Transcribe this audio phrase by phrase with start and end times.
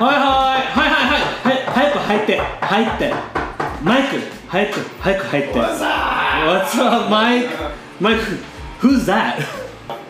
[0.00, 3.14] はいはいはいはいはい早く入って入って
[3.82, 4.16] マイク
[4.48, 7.48] 早く早く入って What's What's up Mike
[8.00, 8.20] Mike
[8.80, 9.40] Who's that?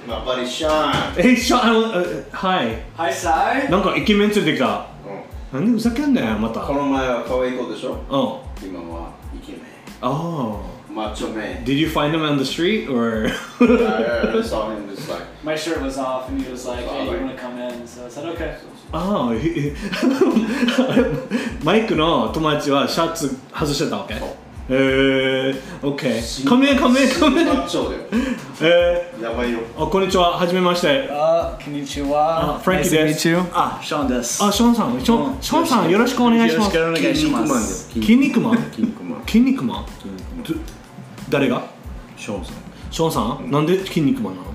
[0.07, 0.93] My buddy Sean.
[1.17, 3.71] Hey Sean あのあ Hi Hi, Sai.
[3.71, 4.87] なんかイケメンついてきた
[5.53, 9.63] うんなんでふざけんだよまたこの前は可愛い子でしょうん今はイケメン。
[10.03, 10.61] Oh
[10.93, 11.65] マッチョメン。
[11.65, 13.27] Did you find him on the street or
[13.61, 14.88] I I saw him
[15.49, 17.71] My shirt was off, and he was like, Oh, "Hey, you want to come in?"
[17.87, 18.53] So I said, "Okay."
[18.93, 19.33] ああ、
[21.65, 24.15] マイクの友達はシャツ外してたわけ？
[24.69, 26.47] えー、OK。
[26.47, 27.49] come in, come in, come マ in.
[27.49, 28.03] ッチョだよ。
[28.61, 29.61] えやばいよ。
[29.75, 31.09] ー、あ、こんにちは、はじめまして。
[31.09, 32.59] Uh, konnichiwa.
[32.59, 33.07] Ah, Frankie nice to desu.
[33.07, 33.39] meet you.
[33.55, 34.47] Ah, Sean desu.
[34.47, 36.77] あ、ショーンさん、ショーンショーンさん、よろしくお願いします。
[36.77, 37.89] よろしくお願いします。。
[37.95, 39.23] 筋肉マン筋肉マン？
[39.27, 39.87] 筋肉マン
[41.31, 41.63] 誰が？
[42.19, 42.55] ショーンさん。
[42.91, 44.49] ショーンさん、なんで筋肉マンなの？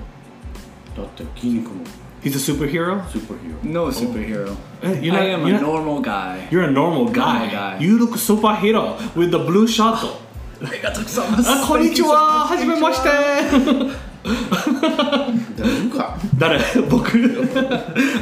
[0.94, 1.24] Dr.
[1.36, 1.86] Kiniko.
[2.22, 3.04] He's a superhero?
[3.06, 3.62] Superhero.
[3.62, 4.56] No superhero.
[4.82, 4.92] Oh.
[4.92, 6.48] You're I am a not, normal guy.
[6.50, 7.32] You're a normal guy.
[7.32, 7.78] normal guy.
[7.80, 9.98] You look superhero with the blue shirt.
[10.02, 10.20] Oh,
[10.62, 12.46] ah, konnichiwa!
[12.48, 13.94] Hajime mashite!
[16.38, 17.46] 誰僕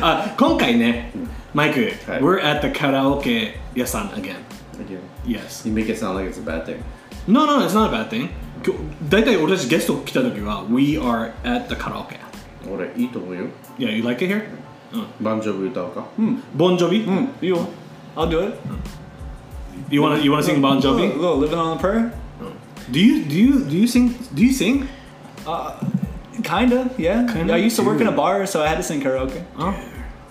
[0.00, 1.12] あ今回ね、
[1.54, 4.36] マイク、はい、We're at the karaoke 屋さん again.
[4.74, 4.98] Again?
[5.24, 5.66] Yes.
[5.66, 6.82] You make it sound like it's a bad thing.
[7.28, 8.30] No, no, it's not a bad thing.
[9.08, 12.16] 大体俺たちゲスト来た時は We are at the karaoke.
[12.69, 13.45] 俺、いいと思うよ。
[13.77, 14.43] Yeah you like it here?
[15.21, 16.05] バンジョブ歌うか
[16.55, 17.67] ボンジョビ、うん、いいよ。
[18.15, 18.57] I'll do it.
[19.89, 21.15] You wanna, you wanna sing Bon Jovi?
[21.15, 22.11] Little living on a prayer.
[22.91, 24.87] Do you, do you, do you sing, do you sing?
[26.43, 27.25] Kinda, yeah.
[27.31, 27.53] Kinda?
[27.53, 29.43] I used to work in a bar, so I had to sing karaoke.
[29.55, 29.73] Huh?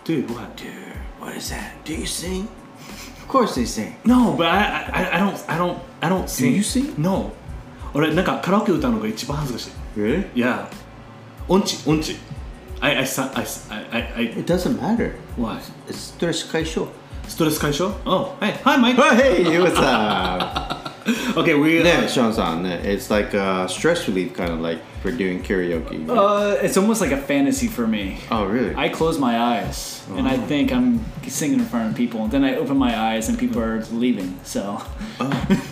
[0.04, 0.56] Dude what?
[0.56, 0.72] Dude,
[1.18, 1.84] what is that?
[1.84, 2.48] Do you sing?
[3.22, 3.96] Of course they sing.
[4.04, 6.94] No but I, I, I don't, I don't, I don't sing you sing?
[6.96, 7.32] No
[7.94, 10.30] 俺なんかカラオケ歌うのが一番恥ずかしい Really?
[10.34, 10.66] Yeah
[11.51, 12.17] Onchi, onchi.
[12.81, 13.45] I, I, I,
[13.91, 15.15] I, I, It doesn't matter.
[15.35, 15.59] Why?
[15.89, 16.89] It's stress kaisho.
[17.27, 17.93] Stress kaisho?
[18.05, 18.95] Oh, hey, hi, Mike.
[18.97, 20.93] Oh, hey, what's up?
[21.35, 21.81] okay, we.
[21.81, 22.65] Uh, yeah, uh, Sean-san.
[22.65, 26.07] It's like a stress relief, kind of like for doing karaoke.
[26.07, 26.17] Right?
[26.17, 28.19] Uh, it's almost like a fantasy for me.
[28.31, 28.73] Oh, really?
[28.73, 30.15] I close my eyes oh.
[30.15, 30.47] and I oh.
[30.47, 32.29] think I'm singing in front of people.
[32.29, 34.39] Then I open my eyes and people are leaving.
[34.43, 34.81] So.
[35.19, 35.67] Oh.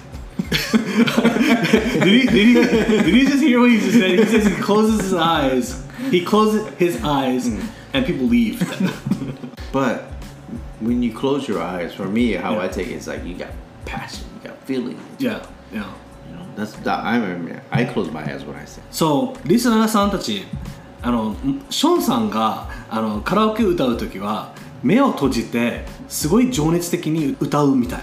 [1.05, 2.25] did he?
[2.25, 2.53] Did he?
[2.53, 4.19] Did you just hear what he just said?
[4.19, 5.83] He says he closes his eyes.
[6.11, 7.47] He closes his eyes,
[7.93, 8.59] and people leave.
[9.71, 10.05] But
[10.79, 13.49] when you close your eyes, for me, how I take it is like you got
[13.85, 14.99] passion, you got feeling.
[15.19, 15.85] yeah, yeah.
[16.27, 17.03] You know, that's that.
[17.03, 17.61] I remember.
[17.71, 18.83] I close my eyes when I sing.
[18.91, 20.45] そう、リスナーさんたち、
[21.01, 21.35] あの
[21.69, 27.99] ショーンさんがあのカラオケ歌うときは目を閉じてすごい情熱的に歌うみたい。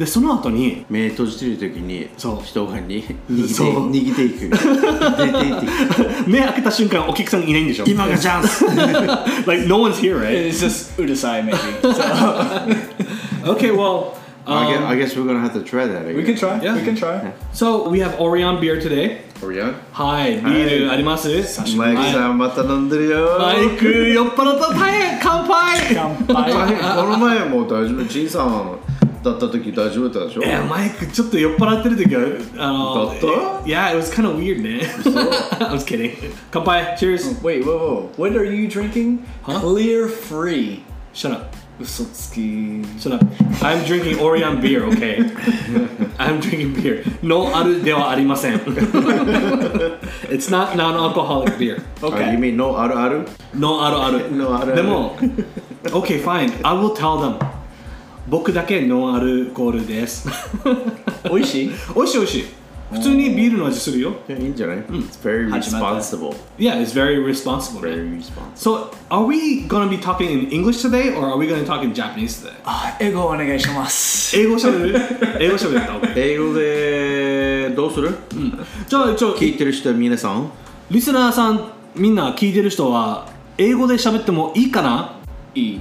[0.00, 7.84] でその後に目閉じてる時にそう人がに逃げてそう逃げていく出ていっていく目開けた瞬間お客さんいないんでしょ。
[7.86, 8.64] 今がチャンス
[9.46, 10.48] like no one's here, right?
[10.48, 11.58] it's just Udasai maybe.
[13.44, 14.16] So Okay, well.
[14.46, 16.58] I, guess, um, I guess we're gonna have to try that we can try.
[16.62, 16.74] Yeah.
[16.74, 17.32] We can try.
[17.52, 19.20] So we have Orion beer today.
[19.38, 21.28] これやはい、ビールあります。
[21.76, 25.94] マイクさんまた飲んでるよマイク酔っ払った大変乾杯。
[26.26, 28.89] 大変この前も大丈夫陳さん
[29.23, 32.21] だった時大丈夫だったでしょいやマイクちょっと酔っ払ってる時は
[32.57, 33.05] あの。
[33.07, 33.25] だった
[33.65, 34.81] Yeah, it was kind of weird ね。
[35.59, 36.11] I was kidding.
[36.51, 36.95] 乾杯。
[36.97, 37.41] Cheers.
[37.41, 38.09] Wait, whoa, whoa.
[38.17, 39.25] What are you drinking?
[39.41, 39.59] Huh?
[39.59, 40.83] Clear free.
[41.13, 41.55] Shut up.
[41.79, 42.85] Usotsuki.
[43.01, 43.25] Shut up.
[43.61, 45.19] I'm drinking Orion beer, okay?
[46.19, 47.03] I'm drinking beer.
[47.21, 48.59] No アル ではありません。
[50.29, 51.81] It's not non-alcoholic beer.
[52.01, 54.31] Ah, you mean no あるある No あるある。
[54.31, 55.17] No あるあるでも、
[55.85, 56.53] OK, fine.
[56.63, 57.48] I will tell them.
[58.30, 60.28] 僕だけノンアルコールです。
[61.24, 61.30] Oishi.
[61.34, 62.44] 美味しい美味しい。
[62.92, 64.12] 普通にビールの味するよ。
[64.28, 67.80] いやいいんじゃない It's very 始まった responsible Yeah, it's very responsible.
[67.80, 71.64] very responsible So, are we gonna be talking in English today or are we gonna
[71.64, 72.52] talk in Japanese today?
[72.64, 74.36] あ、英語お願いします。
[74.36, 74.96] 英語しゃべる
[75.40, 78.16] 英語しゃべるった OK 英語でどうする
[78.88, 80.50] じゃあ一応聞いてる人皆さん
[80.90, 83.28] リスナーさんみんな聞いてる人は
[83.58, 85.20] 英語で喋ってもいいかな
[85.54, 85.80] いい。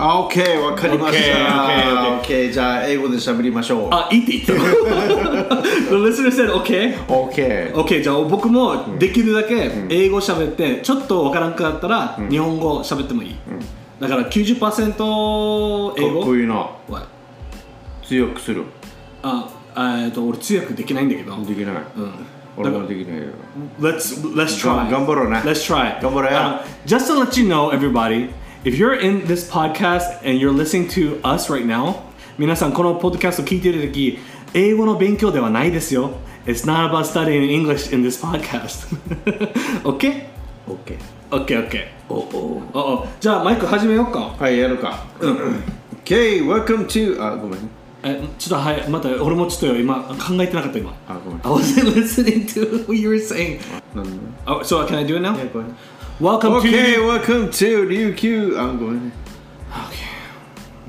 [0.00, 2.20] あ OK わかりました。
[2.22, 3.88] OK じゃあ英語で喋りましょう。
[3.90, 4.64] あいいって言った。
[5.92, 13.36] の The listener said OK OK OK じゃあ僕もできるだけ英語喋ってちょっとわからんくなったら日本語喋ってもいい。
[14.00, 16.68] だから90%英かっ語こいいな。
[16.88, 17.06] What?
[18.04, 18.62] 強くする。
[19.24, 21.36] ああえっと俺通訳できないんだけど。
[21.44, 21.74] できない。
[21.96, 22.12] うん。
[22.56, 23.24] 俺もできないよ。
[23.80, 24.88] Let's let's try.
[24.88, 25.38] 頑張ろうね。
[25.38, 26.00] Let's try.
[26.00, 26.38] 頑張ろうよ。
[26.38, 28.30] Uh, just to let you know, everybody,
[28.63, 32.01] if you're in this podcast and you're listening to us right now,
[32.37, 34.19] 皆さんこのポッドキャスト聞いてるとき、
[34.53, 36.11] 英語の勉強ではないですよ。
[36.45, 38.87] It's not about studying English in this podcast.
[39.83, 40.33] okay?
[40.67, 40.97] OK
[41.29, 47.69] OKOK おおおおじゃあマイク始めようかはいやるか OK welcome to あごめん
[48.03, 53.59] えちょっとはいまた俺もちょっと今考えてなかった今あごめん I wasn't listening to what you were saying
[53.95, 54.05] なん
[54.45, 55.33] だ oh, so can I do it now?
[55.51, 55.75] ごめん
[56.20, 57.06] Welcome okay, to.
[57.06, 58.58] welcome to New Q.
[58.58, 59.12] I'm going.
[59.86, 60.08] Okay.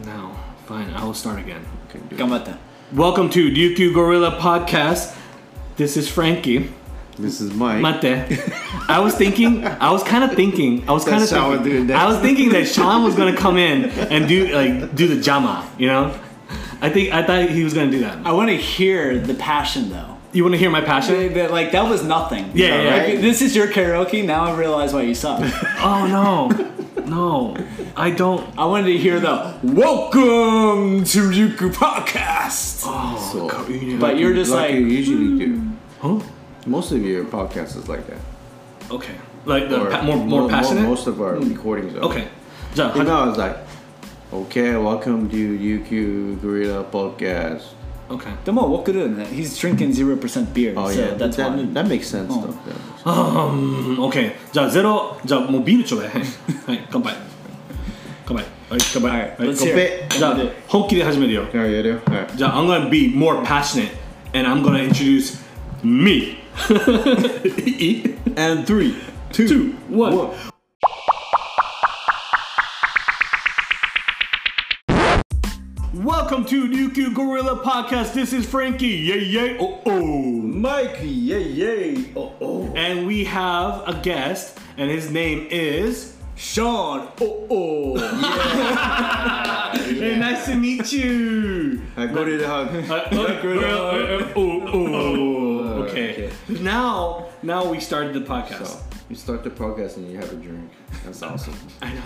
[0.04, 0.36] Now,
[0.66, 0.90] fine.
[0.90, 1.64] I will start again.
[1.88, 2.58] Okay, do it.
[2.94, 5.16] Welcome to New Q Gorilla Podcast.
[5.78, 6.72] This is Frankie.
[7.20, 7.80] This is Mike.
[7.80, 8.40] Mate.
[8.90, 9.68] I was thinking.
[9.68, 10.90] I was kind of thinking.
[10.90, 11.92] I was kind of That's how thinking.
[11.92, 15.70] I was thinking that Sean was gonna come in and do like do the jama.
[15.78, 16.20] You know.
[16.81, 18.26] I think I thought he was gonna do that.
[18.26, 20.18] I want to hear the passion though.
[20.31, 21.34] You want to hear my passion?
[21.50, 22.52] Like that was nothing.
[22.54, 22.98] Yeah, know, yeah.
[22.98, 23.10] Right?
[23.10, 24.24] Like, this is your karaoke.
[24.24, 25.40] Now I realize why you suck.
[25.80, 27.58] oh no, no,
[27.96, 28.46] I don't.
[28.56, 34.70] I wanted to hear the "Welcome to Yuku Podcast." Oh, so, but you're just like,
[34.70, 35.56] like you usually do.
[35.58, 36.20] Hmm.
[36.20, 36.26] Huh?
[36.68, 38.20] Most of your podcast is like that.
[38.92, 39.16] Okay,
[39.46, 40.84] like the pa- more, more more passionate.
[40.84, 41.50] Most of our hmm.
[41.50, 41.96] recordings.
[41.96, 42.28] Are okay.
[42.76, 43.58] So, you know, I was like,
[44.31, 47.64] okay, welcome to UQ Gorilla Podcast.
[48.09, 50.75] okay でも僕るね He's drinking zero percent beer.
[50.77, 51.73] Oh so yeah that's that, why.
[51.73, 52.55] that makes sense though
[53.11, 56.23] um okay じゃあゼロじゃあもうビールちょうだいはい
[56.67, 57.15] はい乾杯
[58.27, 60.19] 乾杯はい乾杯 Alright, はい let's 乾 hear 杯 it.
[60.19, 60.37] じゃあ
[60.69, 63.91] 本気で始めるよはいやるよはいじゃあ I'm gonna be more passionate
[64.33, 65.39] and I'm gonna introduce
[65.83, 66.39] me
[67.67, 68.95] いい And three
[69.33, 70.31] two one one
[76.10, 78.14] Welcome to Nuku Gorilla Podcast.
[78.14, 78.88] This is Frankie.
[78.88, 80.02] Yay, yay, oh, oh.
[80.02, 80.98] Mike.
[81.04, 82.74] Yay, yay, oh, oh.
[82.76, 86.18] And we have a guest, and his name is.
[86.36, 87.12] Sean.
[87.22, 87.96] Oh, oh.
[87.98, 89.78] Yeah.
[89.86, 91.80] Hey, nice to meet you.
[91.96, 92.70] I go to the hug.
[95.86, 96.26] Okay.
[96.26, 96.32] okay.
[96.64, 98.66] Now, now we started the podcast.
[98.66, 100.72] So, you start the podcast and you have a drink.
[101.06, 101.54] That's awesome.
[101.84, 102.02] I know.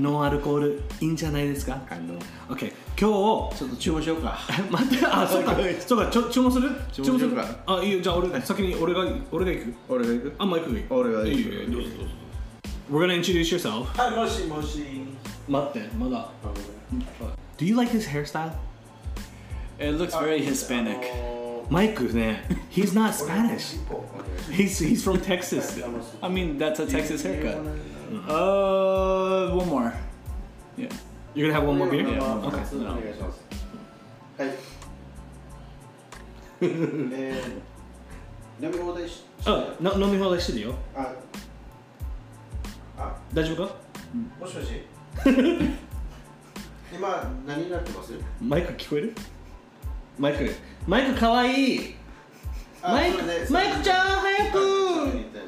[0.00, 2.18] ノンアルコールいいんじゃないですか I know
[2.48, 2.72] ?OK。
[2.98, 4.38] 今日、ちょっと注文しようか
[4.70, 9.74] 待って、あ、そうか、そうか、ちょ注文する注文しようかあ、いいよ、じゃあ俺、先に俺が、俺が行く。
[9.88, 10.94] 俺が行くあ、マイクが行く。
[10.94, 12.26] 俺が行くいいよどうぞどうぞ。
[12.90, 13.84] We're gonna introduce yourself.
[14.00, 14.84] はいもしもし
[15.48, 16.30] 待って、まだ。
[17.58, 18.52] Do you like his hairstyle?
[19.78, 21.00] It looks very Hispanic.
[21.68, 23.76] マイクね、he's not Spanish.
[24.50, 25.82] He's, he's from Texas.
[26.22, 27.58] I mean, that's a Texas haircut.
[28.28, 29.92] Uh, one more.
[30.76, 30.88] Yeah.
[31.34, 32.06] You're gonna have one more beer?
[32.06, 32.46] Yeah, Okay.
[32.46, 33.44] お願いします
[34.38, 34.50] はい
[36.62, 40.74] えー飲み放題しあ、な飲み放題してるよ。
[40.94, 41.12] あ
[42.98, 43.74] あ大丈夫か
[44.40, 44.68] もしもし
[46.94, 49.14] 今何になってますマイク聞こえる
[50.18, 50.50] マイク
[50.86, 51.94] マイクかわい
[52.82, 54.58] マイクマイクちゃん早く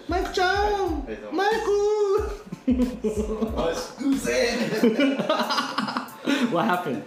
[0.09, 0.53] マイクちゃ
[0.87, 1.51] んマイ
[2.73, 4.33] うぜ
[4.73, 4.81] え。
[4.81, 4.89] ク
[6.55, 7.03] What happened?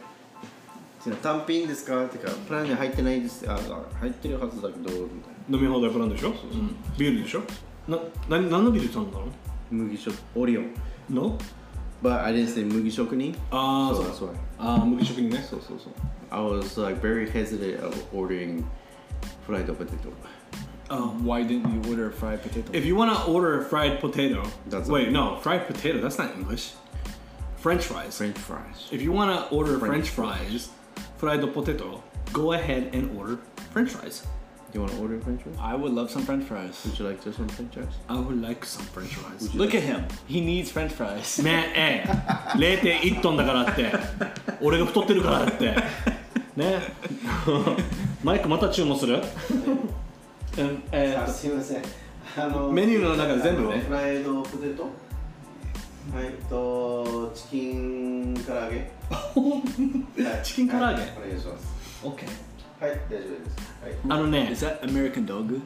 [1.03, 2.05] じゃあ単品ですか？
[2.05, 3.45] ってかプランに入ってないです。
[3.49, 3.57] あ
[3.99, 5.57] 入ってるはずだけどみたいな。
[5.57, 6.35] 飲み放題プランでしょ、うん、
[6.97, 7.41] ビールでしょ？
[7.87, 7.97] な
[8.29, 9.25] 何何のビール頼んだの？
[9.71, 10.73] 麦食オリオン。
[11.09, 11.37] No?
[12.03, 15.37] But I didn't say 麦職人ああ so そう that's why ああ麦職人ね。
[15.47, 15.93] そうそうそう。
[16.31, 18.63] I was like very hesitant of ordering
[19.47, 20.09] fried potato
[20.90, 22.70] Why didn't you order a fried potato?
[22.72, 25.10] If you want to order fried potato That's Wait, okay.
[25.12, 26.72] no, fried potato, that's not English
[27.56, 30.68] French fries French fries If you want to order French, French fries
[31.16, 32.02] fried potato
[32.32, 33.38] Go ahead and order
[33.72, 34.24] French fries
[34.72, 35.56] You want to order French fries?
[35.58, 36.80] I would love some French fries.
[36.84, 37.94] Would you like just some French fries?
[38.08, 40.06] I would like some French fries Look at him.
[40.28, 41.42] He needs French fries.
[41.42, 42.04] ねえ
[42.54, 43.90] 0.1トンだからって
[44.60, 45.74] 俺が太ってるからって
[46.56, 46.82] ね
[48.22, 49.22] マイクまた注文する
[50.57, 51.81] うんえーっとすいません。
[52.37, 53.79] あのメニューの中で全部ね。
[53.87, 54.83] フライドポテト？
[54.83, 54.89] は
[56.21, 58.91] いとチキン唐揚げ？
[59.11, 60.43] はい。
[60.43, 60.85] チキン唐揚げ？
[60.87, 61.67] はいお願いします。
[62.03, 62.15] OK はい
[62.81, 63.11] 大丈夫です。
[63.83, 63.93] はい。
[64.09, 64.49] あのね。
[64.51, 65.61] Is that American dog?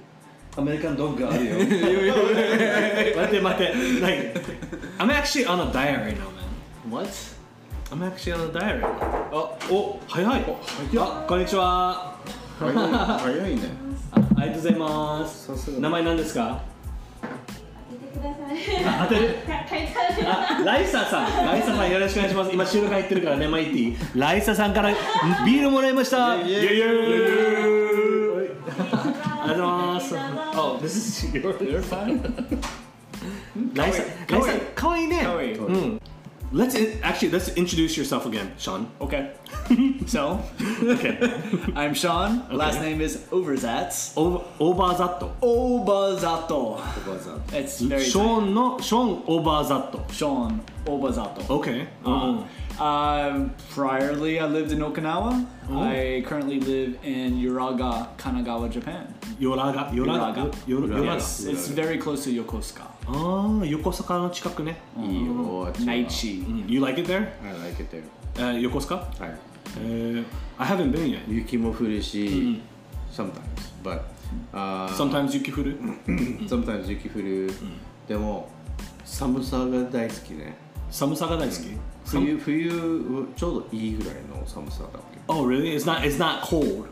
[0.58, 1.56] アメリカンドッグがあるよ。
[3.18, 3.74] 待って待って。
[4.01, 4.39] Like
[5.00, 6.89] I'm actually on a diet right now man.
[6.89, 7.10] What?
[7.92, 10.46] I'm actually on a diet right now あお早い。
[10.98, 12.15] あこんにちは。
[12.60, 12.75] 早い。
[12.75, 13.85] 早いね
[14.15, 16.62] あありがとうございます名前何ですか？
[17.19, 18.86] 当ててください。
[18.86, 19.36] あ当てる
[20.27, 22.51] あライサさん、ライサさんよろしくお願いします。
[22.53, 24.19] 今収録入ってるからね、マイティ。
[24.19, 24.89] ライサさんから
[25.45, 26.36] ビールもらいました。
[26.41, 26.86] イエイイエイイエイ
[28.77, 30.15] ありがとうございます。
[30.55, 31.57] Oh, this is your.
[31.60, 32.22] You're fine.
[33.75, 35.24] ライサ、ライサ、かわいいね。
[35.24, 36.01] かわいいうん。
[36.56, 38.90] Let's in, actually let's introduce yourself again, Sean.
[39.02, 39.32] Okay.
[40.08, 40.42] so,
[40.84, 41.16] Okay.
[41.76, 42.48] I'm Sean.
[42.50, 44.16] Last name is Overzats.
[44.16, 45.20] Over Overzat.
[45.42, 46.80] Obazato.
[46.80, 47.54] Overzat.
[47.54, 50.12] It's very Sean no Sean Overzat.
[50.12, 51.50] Sean Obazato.
[51.50, 51.88] Okay.
[52.06, 52.44] Uh,
[52.80, 55.46] um, priorly, I lived in Okinawa.
[55.70, 59.14] I currently live in Uraga, Kanagawa, Japan.
[59.40, 61.04] Yoraga Yoraga Yoraga.
[61.04, 62.95] Yes, it's very close to Yokosuka.
[63.08, 64.78] ああ、横須賀の近くね。
[64.98, 65.68] いいよ。
[65.68, 66.70] あっちは Naichi.
[66.70, 67.28] You like it there?
[67.44, 68.04] I like it there.
[68.36, 69.38] Uh, 横須賀はい。
[69.84, 70.24] Uh,
[70.58, 71.32] I haven't been yet.
[71.32, 72.62] 雪も降るし、
[73.12, 73.32] sometimes,
[73.84, 74.02] but、
[74.54, 75.78] uh, Sometimes 雪降る
[76.48, 77.52] sometimes 雪降る。
[78.08, 78.50] でも
[79.04, 80.56] 寒さが大好きね。
[80.90, 81.60] 寒さが大好き
[82.06, 82.70] 冬冬
[83.36, 85.00] ちょうどいいぐらいの寒さだ。
[85.28, 85.74] Oh really?
[85.76, 86.88] It's not, it's not cold.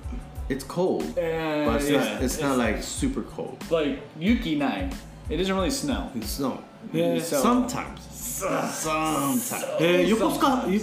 [0.49, 3.55] It's cold, Uh, but it's, yeah, it's not like super cold.
[3.71, 4.91] like Yuki Nine.
[5.32, 6.10] It doesn't really snow.
[6.14, 6.58] It's snow.
[6.92, 7.20] Yeah.
[7.20, 8.00] So- Sometimes.
[8.10, 9.76] Sometimes.
[9.80, 10.80] えー、横須賀 you-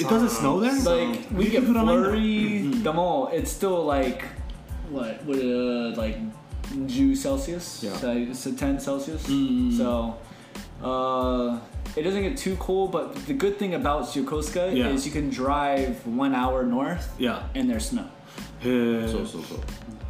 [0.00, 0.72] It doesn't snow there?
[0.84, 3.28] Like we get 雪降らないんだ flurry, the mall.
[3.32, 4.24] It's still like
[4.92, 5.24] what?
[5.24, 5.38] What?
[5.38, 6.18] Uh, like
[6.86, 7.82] Jew Celsius.
[7.84, 7.96] Yeah.
[7.96, 9.22] So it's a ten Celsius.
[9.78, 10.16] So
[10.82, 11.58] uh,
[11.96, 12.90] it doesn't get too cold.
[12.92, 14.88] But the good thing about Yokosuka Yeah.
[14.88, 17.42] is you can drive one hour north Yeah.
[17.54, 18.04] and there's snow.
[18.62, 19.58] へーそうそうそう。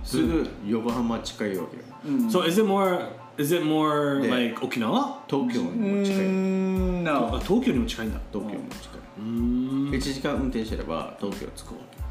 [0.04, 1.82] すぐ横浜近いわけよ。
[2.30, 3.08] So is it more,
[3.41, 6.19] is it more like 沖縄東京にも近い。
[6.19, 7.39] Mm, あ no.
[7.39, 8.19] 東京にも近いんだ。
[8.31, 9.01] 東京も近い。
[9.19, 12.01] 1時間運転してれば東京着くわけ。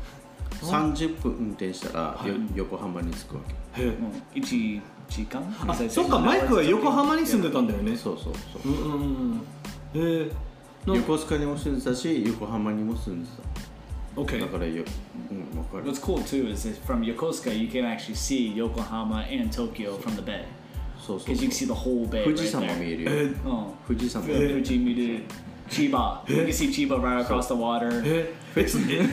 [0.67, 3.43] 30分運転したらよ横浜に着くわ
[3.75, 3.83] け。
[3.83, 3.97] へー
[4.35, 5.71] Ichi Chikan?
[5.71, 7.97] あ、そっか、マイクは横浜に住んでたんだよね。
[7.97, 8.73] そうそうそう。
[8.73, 9.43] うんうん
[9.95, 10.25] うん。
[10.25, 10.31] へ
[10.87, 14.21] 横須賀にも住んでたし、横浜にも住んでた。
[14.21, 14.47] OK だ。
[14.47, 14.85] からよ、
[15.31, 15.85] うん、わかる。
[15.85, 20.23] What's cool too is that from Yokosuka you can actually see Yokohama and Tokyo from the
[20.23, 20.45] bay
[21.01, 21.37] そうそう。
[22.25, 23.11] 富士山も見えるよ。
[23.87, 24.51] 富士山見る。
[24.51, 25.23] 富士見る。
[25.69, 26.23] 千葉。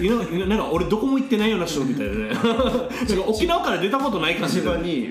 [0.01, 2.29] You なんか俺どこも行ってないような人みたいでね。
[3.27, 4.61] 沖縄から出たことないかじ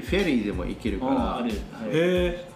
[0.02, 1.12] フェリーでも行けるから。
[1.12, 1.46] あ、あ。
[1.46, 2.55] い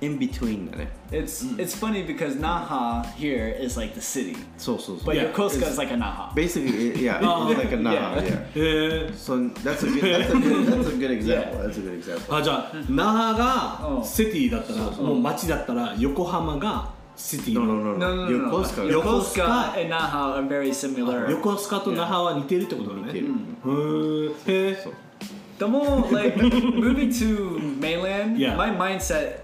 [0.00, 1.58] in between だね It's mm.
[1.58, 5.32] it's funny because Naha here is like the city, そうそうそう but Yeah.
[5.32, 6.32] Yokosuka is like a Naha.
[6.34, 7.92] Basically, it, yeah, Oh, it's like a Naha.
[7.92, 8.22] yeah.
[8.22, 8.46] yeah.
[8.54, 11.58] へえ So that's a good, that's a good, that's a good example.
[11.62, 12.24] That's a good example.
[13.82, 14.02] Oh.
[17.16, 17.52] city.
[17.52, 18.28] No, no, no, no, no.
[18.30, 18.60] no, no.
[18.60, 19.76] Yokosuka.
[19.76, 21.10] and Naha are very Yokosuka.
[21.12, 21.28] Yokosuka and Naha are very similar.
[21.30, 23.30] 横須賀と那覇は似てるってことだね似てるへ
[24.48, 25.10] えへえ
[25.58, 28.56] The more like moving to mainland, Yeah.
[28.56, 29.40] my mindset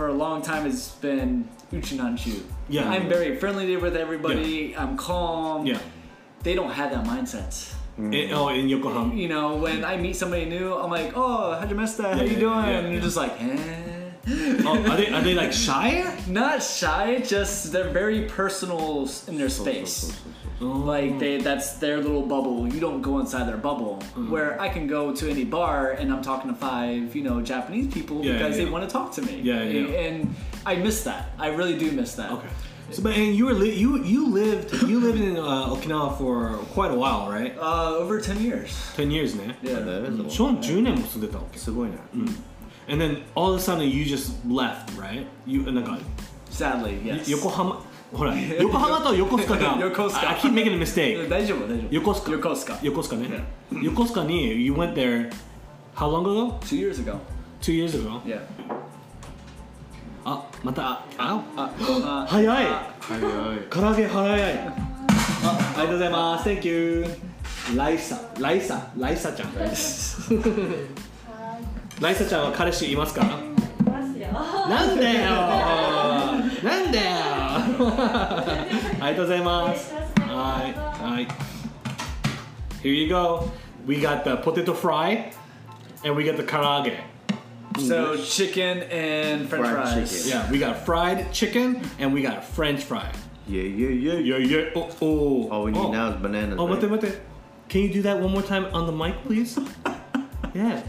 [0.00, 2.42] for a long time has been Uchinanchu.
[2.70, 2.88] Yeah.
[2.88, 4.70] I'm very friendly with everybody.
[4.72, 4.82] Yeah.
[4.82, 5.66] I'm calm.
[5.66, 5.78] Yeah.
[6.42, 7.52] They don't have that mindset.
[7.98, 8.32] Mm.
[8.32, 9.14] Oh, in Yokohama.
[9.14, 12.16] You know, when I meet somebody new, I'm like, oh, how'd you mess that?
[12.16, 12.64] How you doing?
[12.64, 13.99] And you're just like, eh.
[14.65, 19.37] oh, are they are they like shy Not shy, just they're very personal s- in
[19.37, 20.11] their space.
[20.61, 22.65] Like they, that's their little bubble.
[22.73, 23.99] You don't go inside their bubble.
[24.29, 27.93] Where I can go to any bar and I'm talking to five, you know, Japanese
[27.93, 28.63] people Yeah, because yeah.
[28.65, 29.41] they want to talk to me.
[29.43, 29.99] Yeah, yeah, yeah.
[30.07, 30.35] And
[30.65, 31.29] I miss that.
[31.37, 32.31] I really do miss that.
[32.31, 32.47] Okay
[32.91, 36.53] so but and you were li- you you lived you lived in uh, Okinawa for
[36.77, 38.69] quite a while right Uh, over ten years.
[38.95, 39.73] 10 years ね Yeah.
[40.29, 41.95] ショーン10年も住んでたわけすごいな。
[42.88, 45.24] And then all of a sudden you just left, right?
[45.46, 45.98] You なんか
[46.50, 47.30] Sadly, yes.
[47.30, 47.82] 横浜
[48.12, 51.88] ほら横浜と横須賀が横須賀 I keep making a mistake 大丈夫大丈夫。
[51.90, 52.78] 横須賀横須賀。
[52.82, 53.44] 横須賀ね
[53.82, 55.30] 横須賀に You went there
[55.94, 56.58] How long ago?
[56.62, 57.18] Two years ago.
[57.60, 58.20] Two years ago?
[58.24, 58.40] Yeah.
[60.24, 63.70] あまたああ、あ、早いはいはい。
[63.70, 64.58] 唐揚げ早い
[65.42, 67.06] あありがとうございます Thank you
[67.76, 69.50] ライサライサライサちゃん
[72.00, 73.26] ライサちゃんは彼氏いますかい
[73.84, 74.28] ますよ。
[74.32, 75.20] なんだよ
[76.62, 77.06] なんだよ
[77.90, 78.56] あ
[78.96, 81.28] りがとうございますはいはい
[82.82, 83.50] Here you go
[83.86, 85.32] We got the potato fry
[86.04, 86.92] and we got the karage
[87.78, 90.24] So chicken and French Fried fries.
[90.24, 90.40] chicken.
[90.40, 93.10] Yeah, we got fried chicken and we got french fry
[93.48, 94.18] Yeah, yeah, yeah.
[94.18, 96.58] Yeah, yeah, oh, oh All we need now is bananas.
[96.60, 96.90] あ、待って right?
[96.90, 97.18] 待って。
[97.68, 99.58] Can you do that one more time on the mic, please?
[100.54, 100.82] yeah.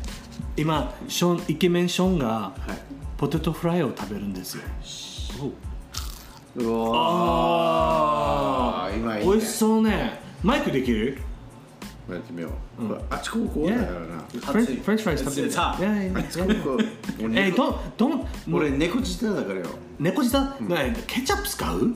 [0.58, 2.72] 今、ショーン、イケメンショーンがはい。
[3.18, 4.64] ポテトフライを食べるんですよ。
[6.56, 6.66] ういい
[9.00, 10.20] ね美味しそうね。
[10.44, 11.20] マイクできる？
[12.10, 13.98] やってみよう、これあっちここだからな
[14.34, 15.76] French, French fries 食べてみ It's hot.
[15.78, 16.78] Yeah, yeah, あ.っちここ
[17.24, 19.68] 俺 Hey, don't, don't 俺猫舌だからよ
[20.00, 21.94] 猫舌、ねケチャップ使う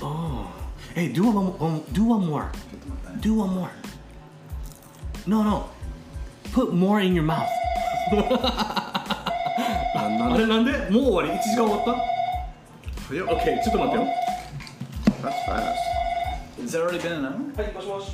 [0.00, 0.46] ？Oh.
[0.94, 1.52] Hey, do one more.
[1.92, 2.46] Do one more.
[3.20, 3.68] Do one more.
[5.26, 5.66] No, no.
[6.54, 7.46] Put more in your mouth.
[9.94, 10.72] な んあれなんで？
[10.90, 11.94] もう終わり ?1 時間終わった？
[13.08, 14.06] 早っ ?OK、ちょっと待ってよ。
[15.22, 15.74] That's fast
[16.60, 17.62] Has it already been an hour?
[17.62, 18.12] はい、もしもし。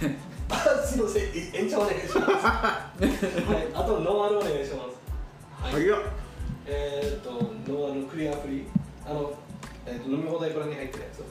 [0.50, 1.22] あ、すいません。
[1.54, 2.18] 延長お願いします。
[2.24, 4.98] はい、あとノンアルお願いします。
[5.72, 6.00] 早っ
[6.66, 7.30] えーっと、
[7.72, 8.66] ノンアルクリアフリー。
[9.06, 9.32] あの、
[9.86, 11.22] えーっと、飲み放題これに入ってるやつ。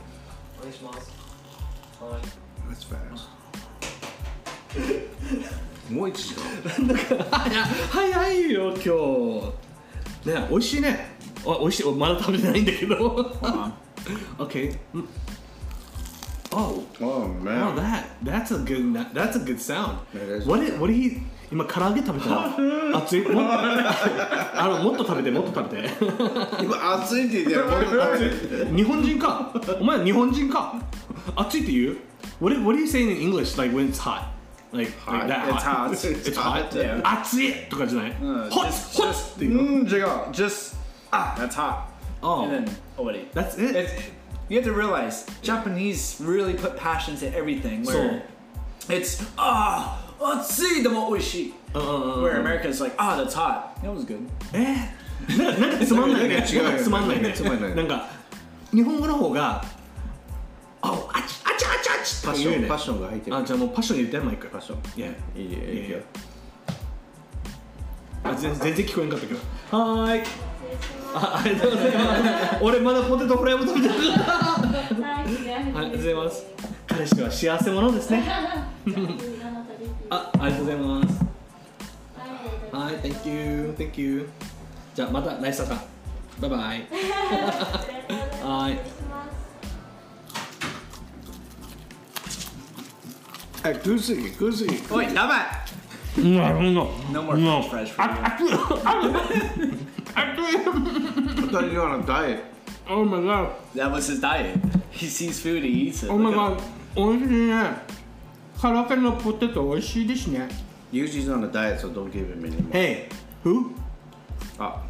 [0.60, 1.12] お願いします。
[2.02, 2.22] はい。
[2.70, 3.37] That's fast
[5.90, 6.44] もう一時間
[7.92, 8.82] 早いよ今
[10.26, 12.96] 日ね美味しいねあ美味しいまだ食べてないんだけど
[14.38, 15.08] OK うん
[16.50, 19.98] Oh Oh Oh man that that's a good that's a good sound
[20.46, 22.58] What did, what did he 今唐揚げ食べた
[22.98, 25.90] 熱いもっとあのもっと食べてもっと食べて
[26.62, 30.76] 今熱いって言ってる日本人かお前日本人か
[31.36, 31.98] 熱いって言う
[32.42, 34.37] What, what do you say in English like when it's hot?
[34.73, 35.29] Like, like Hot.
[35.29, 35.93] that It's hot.
[35.93, 36.75] It's hot?
[36.75, 37.01] Yeah.
[37.05, 38.67] 熱いとかじゃない Uh, Hot!
[38.67, 39.09] just, Hot!
[39.09, 40.77] just, っていうの mm, jiga, just
[41.13, 41.93] ah, that's hot.
[42.23, 42.45] Oh.
[42.45, 43.77] And then oh wait, That's it?
[43.77, 43.93] It's,
[44.49, 47.85] you have to realize Japanese really put passion into everything.
[47.85, 48.23] Where
[48.89, 51.53] it's ah, let's see the oishi.
[51.75, 53.79] Uh, Where America's like ah, that's hot.
[53.83, 54.27] That was good.
[54.55, 58.09] えー、ななんかつまんないね違うよつまんないねつまんないなんか
[58.73, 59.63] 日本語の方が
[60.88, 62.26] ああちあちあちあち。
[62.26, 63.38] パッションパッションが入ってる。
[63.38, 65.00] あじゃあもうパッション入れてマイクパッション。
[65.00, 66.00] いやいいよいいよ。
[68.24, 69.40] あ全全然聞こえんかったけど。
[69.72, 70.24] はーい。
[71.14, 72.58] あありがとうございます。
[72.62, 74.32] 俺まだポテトフライも食べてなかった。
[74.32, 76.46] はい、ありがとうございます。
[76.88, 78.24] 彼氏は幸せ者ですね。
[80.10, 81.26] あありがとうございます。
[82.72, 82.96] はい。
[82.96, 84.30] Thank you Thank you
[84.96, 85.84] じゃあまた来週か。
[86.40, 86.88] バイバイ。
[88.44, 88.97] はい
[93.70, 95.46] あ食すぎ食すぎ Wait, not bad.
[96.24, 97.36] なるほど No more
[97.70, 98.58] French fries for you.
[100.16, 102.40] 二人用のダイエッ
[102.90, 104.58] Oh my god That was his diet.
[104.92, 106.10] He sees food, he eats it.
[106.12, 106.60] Oh my god
[106.96, 107.78] 美味しいね
[108.60, 110.48] カラフェのポテト美味しいですね
[110.92, 113.10] Usually on a diet so don't give him anymore Hey
[113.44, 113.72] who?
[114.58, 114.82] あ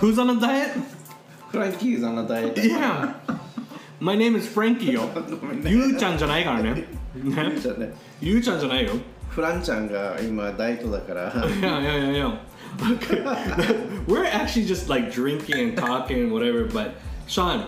[0.00, 0.72] Who's on a diet?
[1.50, 3.14] フランキーズ on a diet Yeah
[4.00, 5.08] My name is Frankie よ
[5.64, 6.84] ゆうちゃんじゃないからね
[7.15, 8.93] ゆうねちゃんねゆうちゃんじゃないよ
[9.29, 12.37] フランちゃんが今ダイエットだから Yeah, yeah, yeah, yeah.
[12.81, 13.23] Okay.
[14.07, 16.65] We're actually just like drinking and talking, whatever.
[16.65, 16.95] But
[17.27, 17.67] Sean,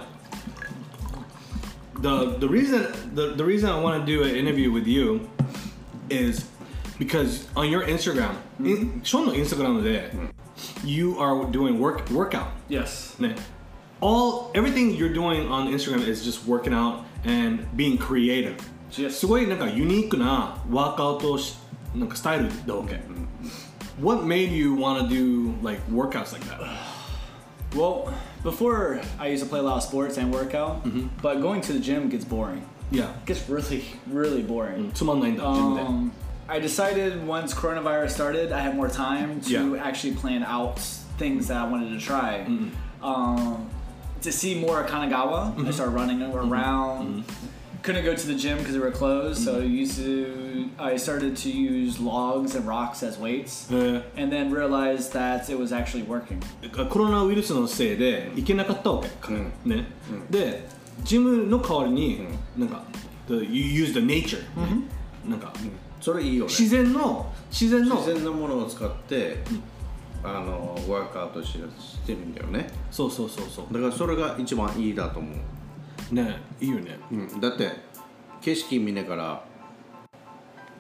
[2.02, 5.30] the the reason the, the reason I want to do an interview with you
[6.10, 6.46] is
[7.00, 10.12] because on your Instagram, in, Sean no Instagram there,
[10.84, 12.50] you are doing work workout.
[12.68, 13.16] Yes.
[13.20, 13.36] ね
[14.00, 18.58] All everything you're doing on Instagram is just working out and being creative.
[18.92, 19.12] Yes.
[19.12, 21.58] すごいなんかユニークなワークアウトし
[21.96, 23.00] なんかスタイルだわけ。
[24.02, 26.60] What made you want to do like workouts like that?
[27.76, 28.12] Well,
[28.44, 30.84] before I used to play a lot of sports and workout,
[31.22, 32.62] but going to the gym gets boring.
[32.92, 33.10] Yeah.
[33.24, 34.92] It gets really, really boring.
[34.94, 35.82] つまんないんだ、ジムで。
[35.82, 36.12] Um,
[36.48, 39.84] I decided once coronavirus started, I had more time to Yeah.
[39.84, 40.80] actually plan out
[41.18, 42.46] things that I wanted to try.
[43.02, 43.68] Um,
[44.22, 47.26] to see more of Kanagawa, I started running around.
[47.83, 50.68] Couldn't go to the gym because they were closed, so I used to.
[50.79, 55.59] I started to use logs and rocks as weights, えー and then realized that it
[55.59, 56.40] was actually working.
[56.88, 59.35] コロナウイルスのせいで行けなかったわけ。
[59.35, 59.87] うんね。
[60.31, 60.66] で、
[61.03, 62.21] ジムの代わりに、
[62.57, 62.83] なんか、
[63.29, 64.38] the, you use the nature、
[65.29, 65.53] なんか、
[66.01, 69.38] それいいよね自然の、自然の、自然のものを使って
[70.25, 71.59] あのワークアウトしし
[72.07, 73.75] てるんだよねそうそうそうそう。
[73.75, 75.37] だからそれが一番いいだと思う、
[76.12, 76.98] ね、いいよね。
[77.12, 77.72] うん、だって
[78.42, 79.44] 景色見ながら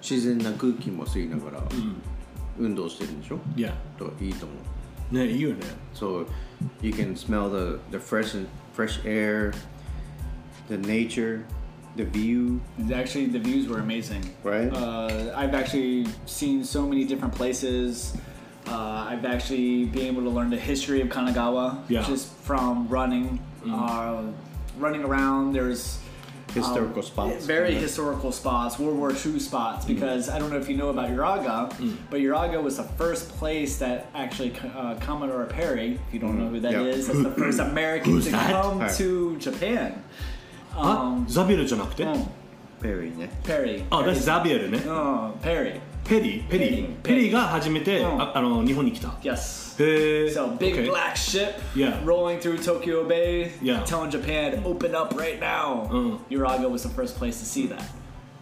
[0.01, 1.63] 自然な空気も吸いながら
[2.57, 4.55] 運動してるんでしょいや、といいと思
[5.11, 5.57] うね、いいよね。
[5.93, 6.25] So
[6.81, 8.35] you can smell the, the fresh
[8.73, 9.53] fresh air,
[10.69, 11.45] the nature,
[11.95, 12.59] the view,
[12.93, 14.21] Actually, the views were amazing.
[14.43, 14.71] right?
[14.73, 18.15] Uh, I've actually seen so many different places.
[18.67, 22.03] Uh, I've actually been able to learn the history of Kanagawa Yeah.
[22.03, 24.23] just from running, uh,
[24.77, 25.53] running around.
[25.53, 25.99] There's
[26.53, 27.45] Historical um, spots.
[27.45, 29.85] very historical spots, World War II spots.
[29.85, 31.69] Because I don't know if you know about Uraga,
[32.09, 36.47] but Uraga was the first place that actually uh, Commodore Perry, if you don't know
[36.47, 36.83] who that Yeah.
[36.83, 38.49] is, that's the first American Who's to that?
[38.51, 38.87] come Hi.
[38.97, 40.01] to Japan.
[40.73, 42.25] あ Um, ザビエルじゃなくて、 mm,
[42.81, 43.83] ペリーね Perry.
[43.89, 44.15] あ、だ Perry.
[44.21, 44.77] ザビエルね。
[44.79, 45.41] Uh, Perry.
[45.43, 49.09] ペリー ペリーペリーペリーが初めて、うんああの日本に来た。
[49.21, 49.81] Yes.
[49.83, 50.29] へえ。
[50.29, 50.89] So big Okay.
[50.89, 52.03] black ship Yeah.
[52.05, 53.83] rolling through Tokyo Bay, Yeah.
[53.85, 55.87] telling Japan open up right now.
[55.91, 56.17] Mm.
[56.29, 57.83] Uraga was the first place to see that,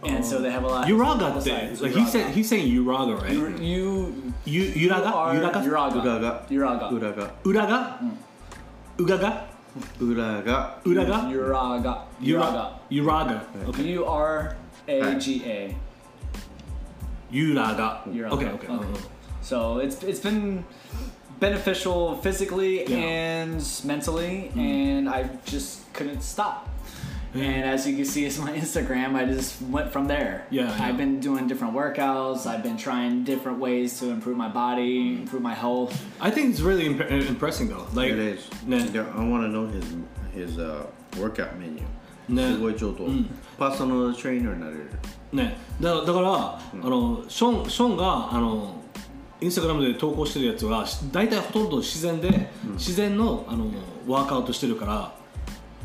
[0.04, 0.86] and so they have a lot.
[0.86, 1.82] Uraga って、 sites.
[1.82, 3.32] like he said he's saying Uraga right?
[3.32, 6.00] You, you, ゆゆらが are ゆらが Uraga.
[6.00, 6.90] 裏が Uraga.
[6.90, 7.98] 裏が裏が
[8.98, 9.46] うがが
[10.00, 11.98] 裏が裏が Uraga.
[12.20, 12.52] ゆ Uraga.
[12.54, 15.76] らゆらが OK U R A G A.
[17.30, 18.30] ゆらが Uraga.
[18.30, 18.86] OK OK うんうん
[19.42, 20.64] So it's it's been
[21.38, 22.96] beneficial physically Yeah.
[22.98, 26.68] and mentally, and I just couldn't stop.
[27.34, 29.14] And as you can see, it's my Instagram.
[29.14, 30.46] I just went from there.
[30.50, 30.84] Yeah, yeah.
[30.86, 32.46] I've been doing different workouts.
[32.46, 35.92] I've been trying different ways to improve my body, improve my health.
[36.18, 39.48] I think it's really imp- impressing though like It is ね Yeah, I want to
[39.50, 39.84] know his
[40.34, 40.86] his uh,
[41.20, 41.82] workout menu
[42.28, 43.06] ねすごいちょっと、
[43.58, 44.90] パーソナルトレーナーになれる
[45.33, 48.75] ねだだから、あのショーンショーンがあの
[49.39, 53.67] インスタグラムで投稿してるやつは大体ほとんど自然で、自然のあの
[54.07, 55.13] ワークアウトしてるから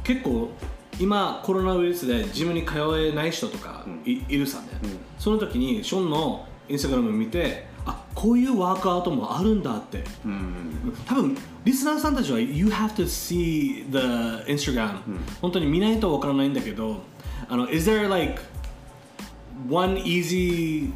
[0.05, 0.51] 結構
[0.99, 4.67] 今コロナウイルスでジムに通えない人とかい,、いるさね、
[5.19, 10.03] その時にショーンのインスタグラム見てあこういうワークアウトもあるんだって、
[11.07, 14.99] 多分リスナーさんたちは You have to see the Instagram、
[15.41, 17.03] 本当に見ないとわからないんだけど
[17.49, 18.43] あの Is there like
[19.65, 20.93] one easy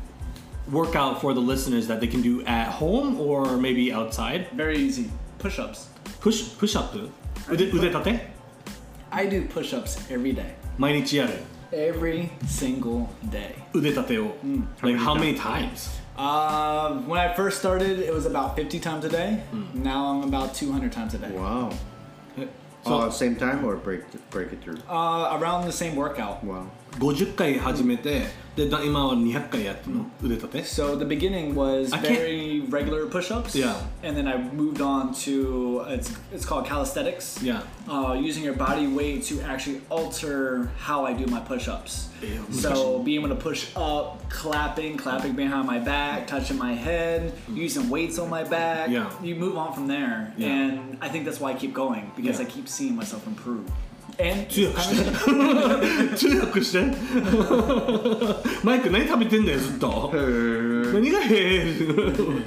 [0.70, 4.48] workout for the listeners that they can do at home or maybe outside?
[4.52, 5.10] Very easy.
[5.38, 5.88] Push-ups.
[6.20, 6.94] Push push-up.
[6.94, 8.20] Ude, udetate?
[9.10, 10.54] I do push-ups every day.
[10.78, 11.38] Mainichi yaru.
[11.72, 13.54] Every single day.
[13.72, 14.34] Udetate wo.
[14.44, 14.66] Mm.
[14.82, 15.88] Like how many times?
[16.16, 19.42] Uh, when I first started, it was about 50 times a day.
[19.52, 19.74] Mm.
[19.76, 21.30] Now I'm about 200 times a day.
[21.30, 21.70] Wow.
[22.38, 22.44] Uh,
[22.84, 24.78] so, All same time or break break it through?
[24.88, 26.42] Uh, around the same workout.
[26.42, 26.70] Wow.
[26.99, 28.23] 50回始めて
[28.55, 33.53] でだ今は200回やってるの腕立て So the beginning was I can't- very regular push-ups.
[33.53, 33.75] Yeah.
[34.01, 37.43] And then I moved on to it's it's called calisthenics.
[37.43, 37.63] Yeah.
[37.85, 42.07] Uh, using your body weight to actually alter how I do my push-ups.
[42.23, 47.33] Yeah, So being able to push up, clapping, clapping behind my back, touching my head,
[47.53, 48.89] using weights on my back.
[48.89, 49.11] Yeah.
[49.21, 50.47] You move on from there, Yeah.
[50.47, 52.45] and I think that's why I keep going because Yeah.
[52.47, 53.65] I keep seeing myself improve.
[54.20, 56.82] And 通訳して通訳して
[58.62, 62.42] マイク何食べてんだよずっと何がへー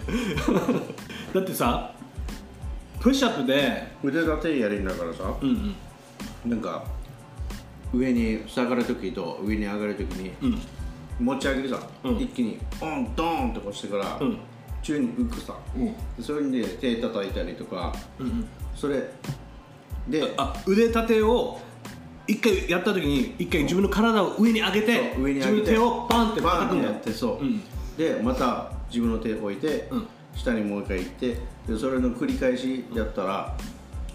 [1.33, 1.93] だってさ
[3.03, 5.35] プッシュアップで腕立てやりながらさ、
[6.45, 6.85] なんか
[7.93, 10.31] 上に下がる時と上に上がる時に、
[11.19, 12.17] 持ち上げるさ、うん。
[12.17, 14.37] 一気にオンドーンって押してから、うん。
[14.81, 16.23] 宙に浮くさ、ん。
[16.23, 17.93] それで手叩いたりとか、
[18.73, 19.09] それ
[20.07, 21.59] であ腕立てを
[22.27, 26.87] 一回やった時に一回自分の体を上に上げて上に上げて自分の手をバンってバーンって叩くんだ。
[26.87, 27.61] よやってそう、うん。
[27.97, 30.07] でまた自分の手を置いて、うん。
[30.35, 31.37] 下にもう一回行って
[31.67, 33.55] でそれの繰り返しやったら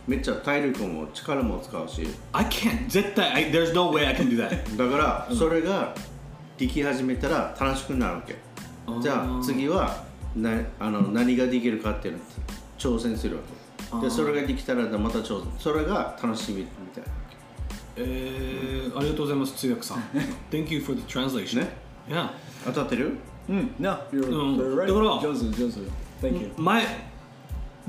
[0.06, 2.08] めっちゃ体力も力も使うし。
[2.32, 2.88] I can't.
[2.88, 4.50] 絶対 I, There's no way I can do that.
[4.76, 5.94] だからそれが
[6.56, 8.36] でき始めたら楽しくなるわけ。
[9.02, 10.02] じゃあ次は
[10.34, 12.22] なあの何ができるかっていうのを
[12.78, 13.57] 挑戦するわけ
[14.02, 17.10] でそれができたらまた挑戦それが楽しみみたいな
[17.96, 20.02] えー、ありがとうございます通訳さん
[20.50, 21.68] Thank you for the translation ね
[22.08, 22.30] Yeah
[22.64, 23.12] 当たってる
[23.48, 24.56] Mm, no, you're, Mm.
[24.58, 24.86] you're right.
[24.86, 25.88] だから Josu, Josu.
[26.20, 26.50] Thank you.
[26.58, 26.82] My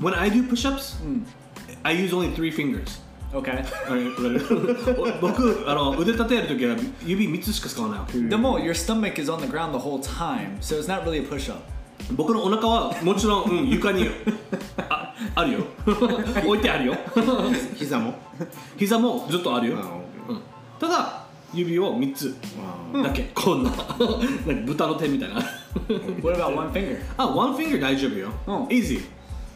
[0.00, 0.96] when I do push-ups
[1.82, 3.00] I use only three fingers
[3.32, 3.62] Okay.
[5.20, 11.04] 僕あの腕立てやるときは指3つしか使わないわけ The more your stomach is on the ground the whole time, so it's not
[11.04, 11.60] really a push up.
[12.16, 14.08] 僕のお腹はもちろん、うん、床に
[14.88, 15.58] ああるよ。
[16.46, 16.96] 置いてあるよ。
[17.76, 18.14] 膝も？
[18.76, 19.82] 膝もずっとあるよ、あ
[20.28, 20.40] うん、
[20.78, 22.34] ただ指を3つ
[23.02, 23.96] だけ、こんななんか
[24.64, 25.36] 豚の手みたいな。
[26.22, 26.98] What about one finger?
[27.16, 28.64] あ one finger 大丈夫よ、うん。
[28.66, 29.00] Easy.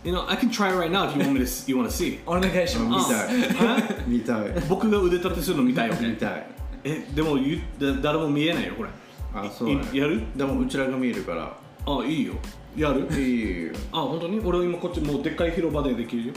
[0.04, 1.90] You know I can try right now if you want me to you want to
[1.90, 2.18] see.
[2.26, 3.08] お願いし見ます。
[3.08, 3.78] たい。
[4.06, 4.50] 見たい。
[4.68, 5.94] 僕が腕立てするの見たいよ。
[5.94, 6.46] ね見たい。
[6.84, 8.90] えでもゆだ誰も見えないよこれ。
[9.34, 9.80] あそうね。
[9.92, 10.22] いやる？
[10.36, 11.56] でもうちらが見えるから
[11.86, 12.34] あいいよ。
[12.76, 13.06] やる？
[13.12, 13.72] いいよ。
[13.92, 14.40] あ本当に？
[14.40, 16.34] 俺今こっちもうでっかい広場でできるよ、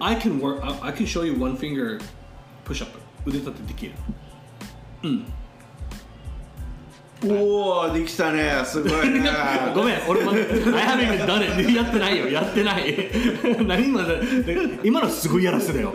[0.00, 2.00] I can work I, I can show you one finger
[2.64, 2.98] push up.
[3.26, 3.92] 腕立てできる。
[7.24, 8.62] おおできたね。
[8.64, 9.28] すごいね。
[9.74, 12.28] ごめん俺まだ I haven't even done it やってないよ。
[12.28, 13.10] やってない。
[13.66, 14.14] 何今だ
[14.84, 15.92] 今のすごいやらせだよ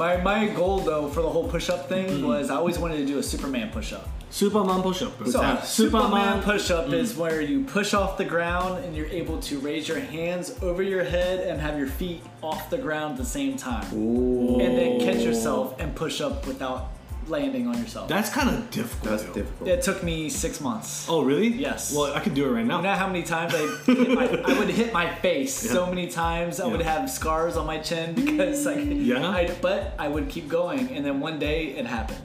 [0.00, 2.26] My, my goal though for the whole push up thing mm-hmm.
[2.26, 4.08] was I always wanted to do a Superman push up.
[4.30, 5.26] Superman push-up.
[5.26, 6.94] So Superman, push up mm-hmm.
[6.94, 10.82] is where you push off the ground and you're able to raise your hands over
[10.82, 15.00] your head and have your feet off the ground at the same time, and then
[15.00, 16.88] catch yourself and push up without
[17.30, 18.08] landing on yourself.
[18.08, 19.10] That's kind of difficult.
[19.10, 19.68] That's difficult.
[19.68, 21.06] It took me six months.
[21.08, 21.48] Oh, really?
[21.48, 21.94] Yes.
[21.94, 22.78] Well, I could do it right now.
[22.78, 25.72] You know how many times I, my, I would hit my face yeah.
[25.72, 26.60] so many times.
[26.60, 26.72] I yeah.
[26.72, 29.28] would have scars on my chin because like yeah.
[29.28, 32.20] I'd, but I would keep going, and then one day it happened.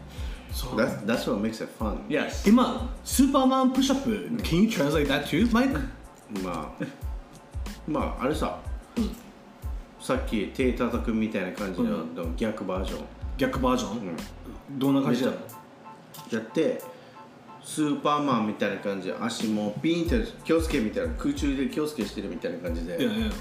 [0.52, 2.06] So that's that's what makes it fun.
[2.08, 2.48] Yes.
[2.48, 4.04] Ima, Superman push-up.
[4.04, 5.78] Can you translate that to Mike?
[6.44, 6.86] まあ、
[7.88, 8.60] まあ、あれさ、
[10.00, 13.06] さっき手叩くみたいな感じの、逆バージョン。
[13.38, 14.18] 逆バージョン、うん、
[14.72, 15.38] どんな感じだろ
[16.32, 16.82] うやって
[17.64, 23.26] スーパーマンみたいな感じで足もピーンって気をつけみたいな空中で気をつけしてるみたいな感じでいやいや。
[23.28, 23.32] や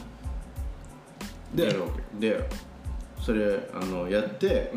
[1.54, 2.18] でるわけ。
[2.18, 2.48] で
[3.20, 4.72] それあのやって、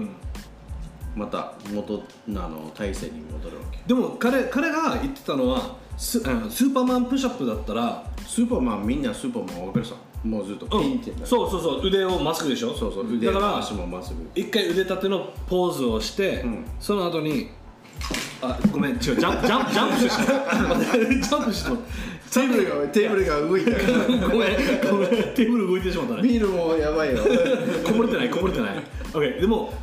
[1.15, 3.79] また元のあの体勢に戻るわけ。
[3.87, 9.95] でも彼彼が言ってたのはスあのスーパーマンプッシュアップだったらスーパーマンみんなスーパーマン分かるさ
[10.27, 12.73] もうずっとピうんンってやる、そうそうそう腕をまっすぐでしょ？
[12.75, 14.29] そうそう腕だから足もまっすぐ。
[14.35, 16.65] 一回腕立てのポーズをして、ん。
[16.79, 17.49] その後に
[18.41, 20.75] あごめん違うジャンプジャンプジャンプしてしまった。
[20.75, 21.83] ジャンプして しまった。
[22.29, 23.71] テーブルがテーブルが動いた。
[24.07, 26.21] ごめんごめんテーブル動いてしまったね。
[26.23, 27.19] ビールもやばいよ。
[27.85, 28.83] こぼれてないこぼれてない。
[29.13, 29.73] OK でも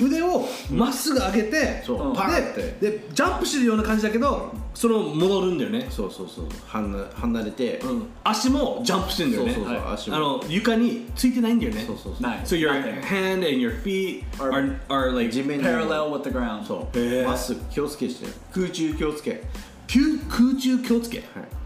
[0.00, 1.98] 腕をまっすぐ上げて、そう。
[2.12, 2.90] でパーって。
[2.90, 6.44] でジャンプしてるような感じだけどその戻るんだよね、そうそうそう。
[6.66, 9.54] 離離れて、うん、足もジャンプしてんだよね。
[9.54, 9.82] そうそうそう。
[9.82, 9.94] はい。
[9.94, 10.16] 足も。
[10.16, 11.84] あの床についてないんだよね。
[11.86, 12.22] そうそうそう。
[12.22, 12.42] Nice.
[12.44, 12.70] So your
[13.02, 15.64] hand and your feet are, Are- like 地面に。
[15.64, 16.64] Parallel with the ground.
[16.64, 17.24] そう。
[17.26, 18.26] まっすぐ気をつけして。
[18.52, 19.42] 空中気をつけ。
[19.88, 21.18] 空空中気をつけ。
[21.18, 21.60] はい。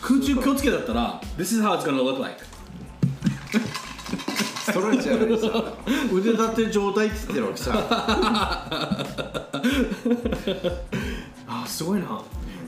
[0.00, 2.38] 空中気をつけだったら This is how it's gonna look like
[4.66, 5.46] ストレッチやでさ
[6.12, 7.72] 腕立て状態って言ってるわけさ。
[11.48, 12.20] あすごいな。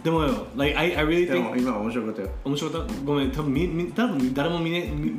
[0.04, 2.28] でもよ like I, I really でも think 今面白かったよ。
[2.44, 2.94] 面白かった？
[3.04, 5.12] ごめん多分みみ多分誰も見,、ね、見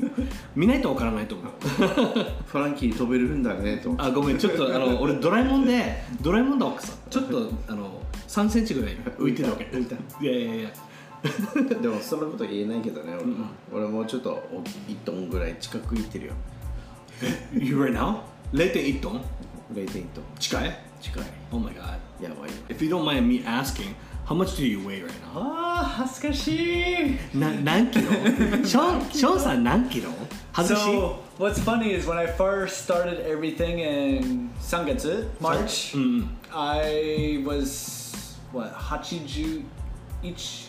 [0.56, 1.48] 見ないとわからないと思う。
[2.48, 3.94] フランキー飛べるんだねと。
[3.98, 6.94] あごめんちょっとあの俺ドラえもんでドラえもんだわけさ。
[7.10, 9.66] ちょっとあの3センチぐらい浮いてるわけ。
[9.66, 9.98] 浮いた？
[10.24, 10.70] いやいやいや。
[11.82, 13.26] でもそんなこと言えないけどね俺。
[13.26, 14.42] も,、俺もうちょっと
[14.88, 16.34] 1トンぐらい近く行ってるよ
[17.55, 18.23] You right now?
[18.53, 19.21] 0.1トン
[19.73, 23.95] 0.1トン近い近い Oh my god やばいよ If you don't mind me asking
[24.27, 25.53] How much do you weigh right now?
[25.53, 27.19] Ah, Haskashi.
[27.35, 28.11] な何キロ
[28.65, 30.09] ショーンショーンさん何キロ
[30.55, 35.95] 外し So what's funny is when I first started everything in Sangetsu, March,
[36.51, 39.65] I was what 81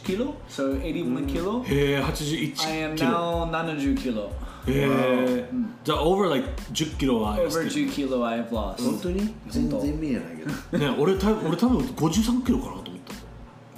[0.04, 1.64] kilo, so 81 kilo.
[1.64, 4.32] へえ81 I am キロ now 70 kilo.
[4.67, 5.49] へえ
[5.85, 8.85] じゃあ over like 10キロは痩 Over せてる10 kilo I have lost.
[8.85, 9.35] 本当に？
[9.49, 10.23] 全然見えない
[10.71, 10.79] けど。
[10.79, 13.15] ね俺た俺多分53キロかなと思った。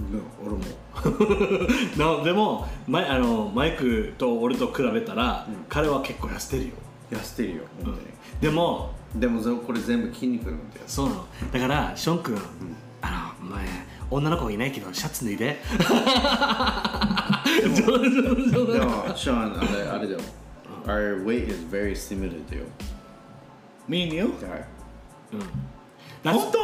[0.00, 0.62] うん俺も。
[2.18, 6.70] なでもマイあのマイクと俺と比べたら、彼は結構痩せてるよ。
[7.10, 7.94] 痩せてるよ本
[8.40, 10.82] でも当にでもぜこれ全部筋肉なんだよ。
[10.86, 11.26] そうなの。
[11.52, 12.38] だからショーン君、
[13.02, 13.64] あの前
[14.10, 15.60] 女の子いないけどシャツ脱いで。
[17.76, 20.20] 冗談冗談冗で談も ショーンあれあれだよ
[20.85, 22.63] Our weight is very similar だよ
[23.87, 24.23] Me and you?
[24.25, 24.65] はい
[26.23, 26.57] 本本当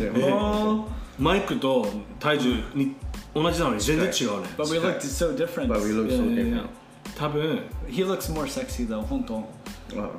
[0.00, 1.86] に本マイクと
[2.20, 2.94] 体重に
[3.34, 5.66] 同じなのに全然違うね But we looked so different.
[5.68, 6.62] 当に But we look いや so いやい different や
[7.16, 9.44] 多分 He looks more sexy though, 本当。
[9.96, 10.10] あ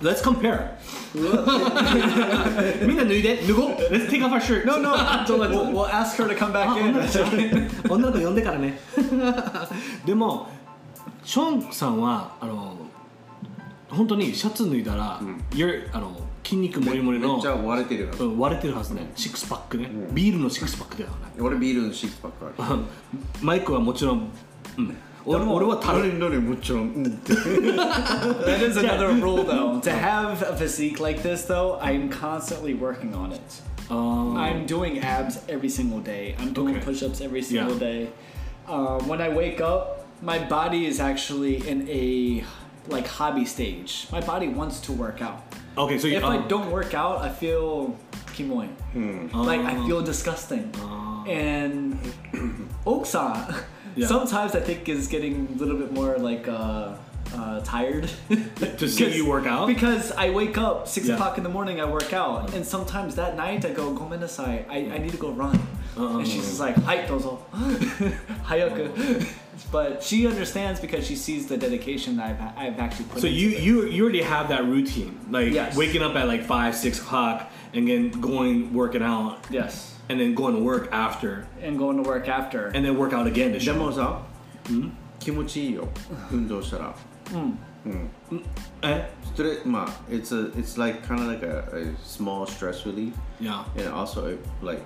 [0.00, 0.76] Let's compare
[2.86, 4.94] みんな脱いで脱ごう Let's take off our shirt No, no.
[5.26, 6.94] 冗談冗 we'll, 談 we'll ask her to come back あ in.
[6.94, 7.18] 女の子
[7.94, 8.78] 女の子呼んでからね
[10.06, 10.46] でも
[11.23, 12.75] ショーンさんはあの
[13.89, 15.19] 本当にシャツ脱いだら、
[15.51, 22.79] you're あの筋肉もりもりのめっちゃ割れてるようん割れてるはずねシックスパックね、ビールのシックスパックだよね俺ビールのシックスパックある
[23.41, 24.29] マイクはもちろん、
[24.77, 29.79] うん、俺俺はたる誰誰もちろん That is another rule though.
[29.79, 33.41] To have a physique like this though, I'm constantly working on it.
[33.89, 36.35] あー I'm doing abs every single day.
[36.39, 36.85] I'm doing Okay.
[36.85, 37.79] push-ups every single Yeah.
[37.79, 38.09] day.
[38.67, 42.43] Um, when I wake up, my body is actually in a
[42.87, 44.07] like hobby stage.
[44.11, 45.41] My body wants to work out.
[45.77, 47.97] Okay, so you, If I um, don't work out, I feel
[48.27, 48.67] kimoy.
[49.33, 49.87] Like I Oh.
[49.87, 50.71] feel disgusting.
[51.27, 51.97] And
[52.85, 53.63] Oksan
[53.95, 54.07] Yeah.
[54.07, 56.93] sometimes I think is getting a little bit more like uh,
[57.33, 58.09] uh, tired.
[58.79, 59.67] To see you work out?
[59.67, 61.13] Because I wake up six Yeah.
[61.15, 64.77] o'clock in the morning, I work out, and sometimes that night I go, "Gomennasai, I,
[64.95, 65.55] I need to go run."
[65.97, 66.17] Uh-uh.
[66.19, 67.37] And she's just like, "Hai, dozo,
[68.49, 68.85] hayaku."
[69.72, 73.38] but she understands because she sees the dedication that I've, I've actually put So into
[73.40, 73.62] you it.
[73.62, 75.76] you you already have that routine, like Yes.
[75.76, 80.34] waking up at like five six o'clock and then going working out yes and then
[80.34, 83.52] going to work after and going to work after and then work out again.
[83.52, 84.22] でしょでもさ、
[85.18, 85.88] 気持ちいいよ
[86.32, 86.94] 運動したら
[88.82, 94.26] えストレまあ it's a it's like kind of like a, a small stress relief Yeah, and also
[94.26, 94.82] it like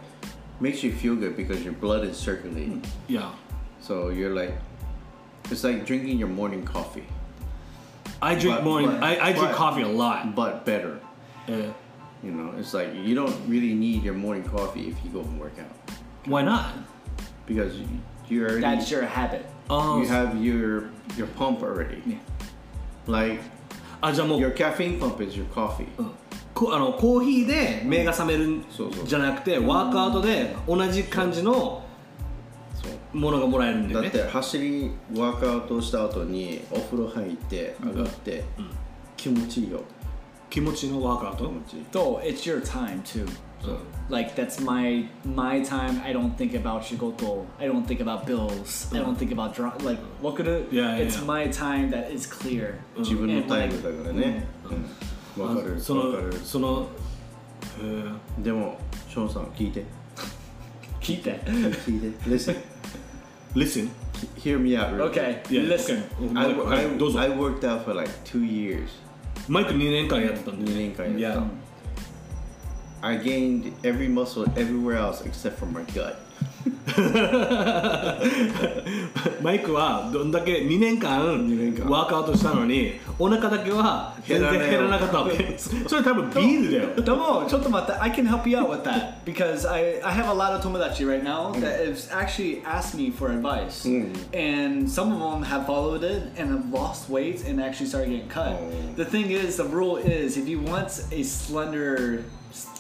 [0.61, 3.31] makes you feel good because your blood is circulating yeah.
[3.87, 4.55] so you're like
[5.51, 7.05] it's like drinking your morning coffee
[8.21, 8.91] I drink But- morning.
[8.91, 10.35] but- I, I drink but- coffee a lot.
[10.35, 10.99] but better
[11.49, 11.71] え
[12.25, 15.41] you know it's like you don't really need your morning coffee if you go and
[15.41, 15.67] work out
[16.29, 16.67] why not?
[17.47, 17.87] because you,
[18.29, 22.19] you already that's your habit あ you have your your pump already Yeah.
[23.07, 23.41] like
[24.01, 25.87] あじゃあもう your caffeine pump is your coffee
[26.55, 31.86] こあのコーヒーで目が覚めるんそうそうじゃなくてワークアウトで同じ感じのそう
[33.18, 38.44] ものがもらえるんだよねだって走りワークアウトした後にお風呂入って上がって、
[39.16, 39.82] 気持ちいいよ
[40.50, 43.28] 気持ちのワークアウト気持ちいい though it's your time too
[44.10, 48.94] like that's my my time i don't think about shigoto i don't think about bills
[48.96, 51.26] i don't think about dra- like what could it Yeah, yeah, it's yeah.
[51.26, 54.46] my time that is clear 自分のタイムだからね
[55.38, 56.88] うんわ、かるそのわかるその
[57.80, 58.78] えーでも
[59.10, 59.84] ショーンさん聞いて
[61.02, 61.44] keep that
[61.84, 62.56] 聞いて listen
[63.57, 63.91] listen
[64.37, 66.39] hear me out real okay Yeah, listen okay.
[66.39, 68.87] I, はい I, どうぞ I worked out for like two years
[69.49, 71.47] マイク2年間やってたんで2年間やった Yeah.
[73.05, 76.17] I gained every muscle everywhere else except for my gut
[79.43, 90.35] マイクはどんだけ2年間年間ワークアウトしたのにお腹だけは全然減らなかったわけそれ多分ビールだよ Domo, chotomata, I can help you out with that because I, I have a
[90.35, 93.85] lot of tomodachi right now that have actually asked me for advice.
[94.33, 98.29] And some of them have followed it and have lost weight and actually started getting
[98.29, 98.53] cut.
[98.61, 98.71] Oh.
[98.97, 102.25] The thing is, the rule is if you want a slender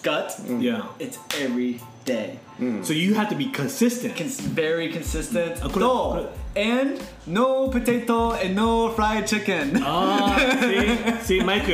[0.03, 2.39] gut, Yeah it's every day.
[2.83, 5.61] So you have to be consistent Cons- very consistent.
[5.63, 9.77] Uh, could- No, and no potato and no fried chicken.
[9.83, 11.71] ああ see, see マイク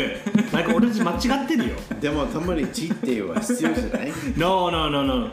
[0.52, 1.12] マイク俺たち間
[1.42, 5.30] 違ってるよでもたまにチートデイは必要じゃない No no no no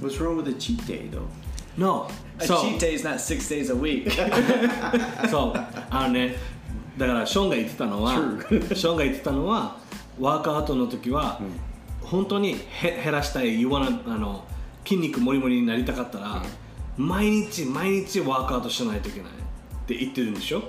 [0.00, 1.22] What's wrong with a cheat day though?
[1.76, 4.10] No A So cheat day is not six days a week.
[5.28, 6.36] そうあのね
[6.98, 9.76] だからショーンが言ってたのはショーンが言ってたのは
[10.20, 11.40] ワークアウトの時は、
[12.12, 14.44] 本当にへ減らしたい You wanna あの
[14.84, 16.42] 筋肉もりもりになりたかったら、
[16.98, 19.34] 毎日毎日ワークアウトしないといけないっ
[19.86, 20.62] て言ってるんでしょ、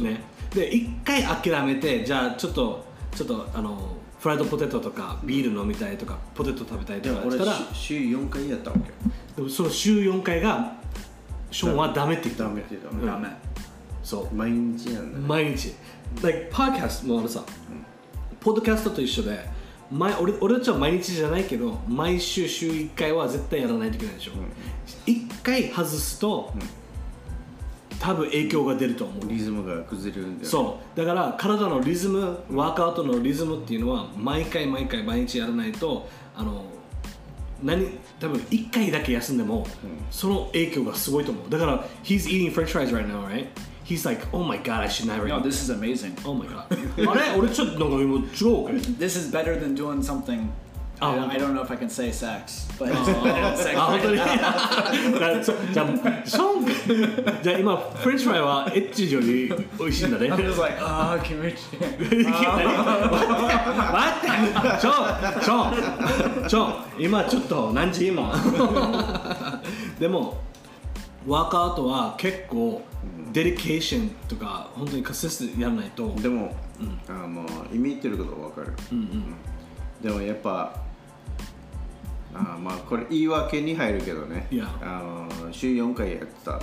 [0.00, 0.20] ね、
[0.52, 2.84] で一回諦めてじゃあちょっと
[3.14, 8.90] ちょっとあのフライドポテトとかビール飲みたいとかポテト食べたいとかしたら週週4回やったわけ
[9.36, 10.78] でもその週4回が
[11.52, 13.26] ショーンはダメって言ったダメって言ったうん。
[14.02, 14.34] そう。
[14.34, 15.74] 毎日なんだね毎日。
[16.22, 17.44] Like podcast もあのさ、
[18.40, 19.57] ポッドキャストと一緒で
[19.90, 24.32] 毎俺俺たちは毎日じゃないけど毎週週1回は絶対やらないといけないでしょ、
[25.06, 26.52] 一1回外すと、
[27.98, 29.28] 多分影響が出ると思う。
[29.28, 30.98] リズムが崩れるんだよそう。
[30.98, 36.64] だから体のリズムワークアウトのリズムっていうのは毎回毎回毎日やらないとあの
[37.62, 37.86] 何
[38.20, 39.66] 多分1回だけ休んでも、
[40.10, 41.50] その影響がすごいと思う。
[41.50, 43.46] だから He's eating french fries right now right?
[43.88, 46.14] He's like oh my god I should never No, this is amazing.
[46.22, 46.66] Oh my god
[47.10, 50.50] あれ俺ちょっとなんか今違うか This is better than doing something.
[51.00, 51.30] Oh, I, don't.
[51.30, 53.78] I don't know if I can say sex, but it's better than sex.
[53.78, 59.48] あ本当にじゃあショーンじゃあ今フレンチフライはエッチより
[59.78, 61.54] 美味しいんだね I'm just like, oh, kimchi.
[61.78, 62.12] 待
[64.18, 64.92] ってちょ
[65.40, 68.34] ちょちょ今ちょっと何時今
[70.00, 70.36] でも
[71.26, 72.82] ワークアウトは結構
[73.32, 76.14] デリケーションとか本当にカシステやらないと。
[76.16, 76.54] でも、
[77.08, 78.72] あの意味言ってることは分かる、
[80.02, 80.88] でもやっぱ
[82.34, 84.46] あまあこれ言い訳に入るけどね。
[84.50, 84.68] いや。
[84.80, 85.02] あ
[85.42, 86.60] の週4回やってた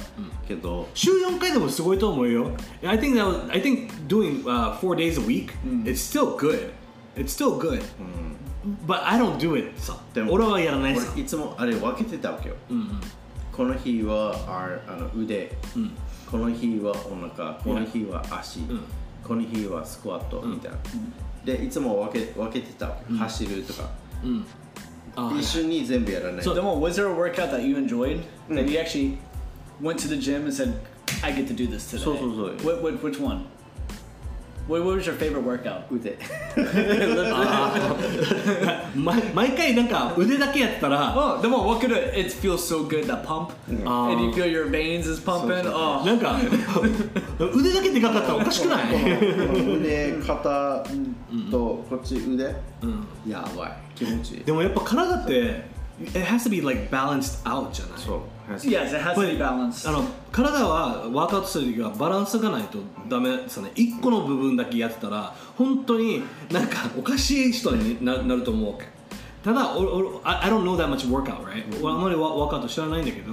[0.48, 2.52] けど、週4回でもすごいと思うよ。
[2.84, 5.52] I think that was, I think doing、uh, four days a week、
[5.84, 6.72] it's still good.
[7.16, 7.82] It's still good、
[8.86, 11.12] but I don't do it さでも俺はやらないさ。
[11.14, 12.56] 俺いつもあれ分けてたわけよ、
[13.52, 15.52] この日はああの腕、
[16.30, 18.60] この日はお腹この日は足、
[19.24, 20.78] この日はスクワットみたいな、
[21.46, 23.90] でいつも分け分けてた走るとか、
[25.16, 29.18] あ一緒に全部やらない So, was there a workout that you enjoyed that you actually
[29.82, 30.74] went to the gym and said,
[31.24, 32.04] I get to do this today?
[32.04, 32.66] So, so, so.
[32.66, 33.46] What, what, which one?
[34.69, 35.83] What, what was your favorite workout?
[35.91, 36.17] 腕
[38.95, 42.17] 毎毎回なんか腕だけやったら Oh, the more what could it?
[42.17, 43.51] It feels so good that pump,
[43.85, 44.11] Ah.
[44.13, 45.63] and you feel your veins is pumping.
[45.65, 46.37] So- so- Oh, なんか
[47.53, 50.85] 腕だけでかかったらおかしくない腕肩
[51.51, 52.45] とこっち腕、
[53.27, 55.65] やばい気持ちいいでもやっぱ体って
[56.01, 58.21] it has to be like balanced out じゃないそう
[58.65, 59.89] yes, it has to be balanced.
[59.89, 62.79] あの体はワークアウトする時はバランスがないと
[63.09, 68.75] ダメですよね1個の部分だけやってたら本当になんかおかしい人にななると思う
[69.43, 73.33] ただ俺俺 I, I don't know that much workout right、俺あんまりワワークアウト知らないんだけど、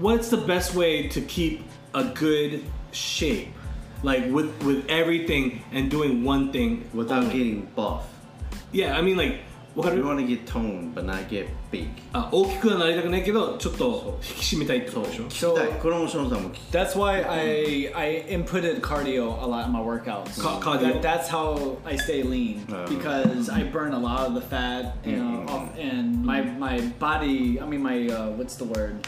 [0.00, 3.48] What's the best way to keep a good shape
[4.02, 7.32] like with with everything and doing one thing without only?
[7.32, 8.04] getting buff
[8.72, 9.40] yeah I mean like
[9.80, 17.92] わか you る want to get toned but not get big あ大きくはなりたくないけどちょっと引き締めたいってことでしょ聞きたいこれもショーンさんも聞き That's why I
[17.94, 20.40] I inputted cardio a lot in my workouts.
[20.40, 20.94] Ca- cardio.
[20.94, 22.86] That, that's how I stay lean Uh.
[22.88, 25.50] because I burn a lot of the fat, you know, Mm.
[25.50, 27.60] off, and my my body.
[27.60, 29.06] I mean, my uh, what's the word?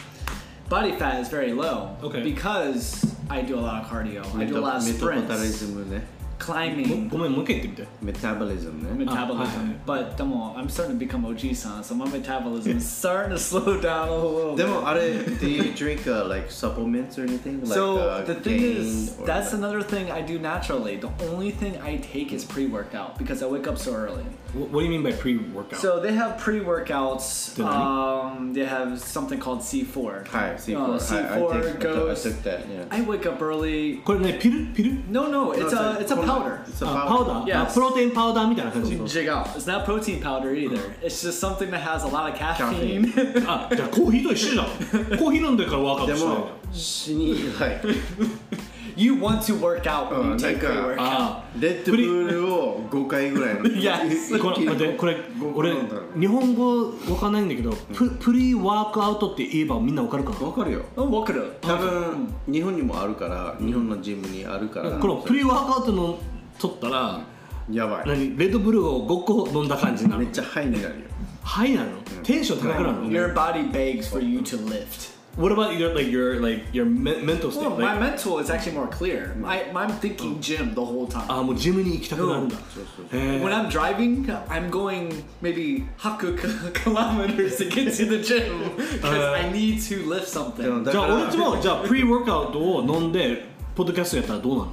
[0.69, 1.95] Body fat is very low.
[2.03, 2.21] Okay.
[2.21, 4.21] Because I do a lot of cardio.
[4.35, 6.05] I メ do a タ lot of メタボタリ sprints, ズムね
[6.39, 7.09] climbing.
[7.09, 13.31] ごめんもう一回言ってみてメタボリズムね Metabolism, but come on, I'm starting to become OG-san, so my metabolism is starting
[13.31, 14.55] to slow down a little.
[14.55, 14.69] で bit.
[14.69, 18.77] もあれ do you drink uh, like supplements or anything like So uh, the thing gain
[18.77, 20.97] is, or that's like- another thing I do naturally.
[20.97, 24.23] The only thing I take is pre-workout because I wake up so early.
[24.53, 25.79] What, what do you mean by pre-workout?
[25.79, 27.55] So they have pre-workouts.
[27.55, 30.25] Did Um, they have something called C4.
[30.27, 32.23] はい C4 Uh, はい C4 I take- I goes.
[32.23, 34.01] took that yeah I wake up early.
[34.03, 36.61] これねピルピル No, no, it's a it's a powder.
[36.67, 37.61] It's a あ powder パウダー、 Yes.
[37.61, 39.43] あプロテインパウダーみたいな感じ Jig out.
[39.55, 40.77] It's not protein powder either.
[41.01, 43.11] It's just something that has a lot of caffeine.
[43.13, 43.45] Caffeine.
[43.47, 44.65] あじゃあコーヒーと一緒じゃん
[45.19, 47.81] コーヒー飲んでからワークアウトしてないでも死にはい
[48.96, 50.10] you want to work out.
[50.10, 50.96] when you Uh, take like, uh, pre-workout.
[50.98, 54.38] あレッドブルを5回ぐらい Yes.
[54.40, 55.16] これ待ってこれ
[55.54, 55.72] 俺
[56.18, 60.82] 日本語わかんないんだけど、ププリワークアウトって言えばみんなわかるかな、わかるよ。
[60.96, 64.90] Oh, what could 多分日本にもあるから日本のジムにあるから。
[64.92, 66.18] このプリワークアウトの
[66.58, 67.20] 取ったら
[67.70, 68.06] やばい。
[68.06, 68.36] 何？
[68.38, 71.06] レッドブルを5個飲んだ感じになるめっちゃハイになるよ。
[71.42, 71.88] ハイなの？
[72.22, 75.13] テンション高くなるの、Your body begs for you to lift.
[75.36, 77.62] What about your like your like your me- mental state?
[77.66, 79.34] Well, my like, mental is actually more clear.
[79.44, 81.24] I, I'm thinking gym the whole time.
[81.28, 82.46] あもうジムに行きたくなる
[83.42, 86.36] when I'm driving, I'm going maybe haku
[86.72, 90.32] kilometers to get to the gym because I need to lift
[90.62, 90.90] でも something.
[90.92, 94.72] じゃあ俺たちもじゃあプリワークアウトを飲んでポッドキャストやったらどうなの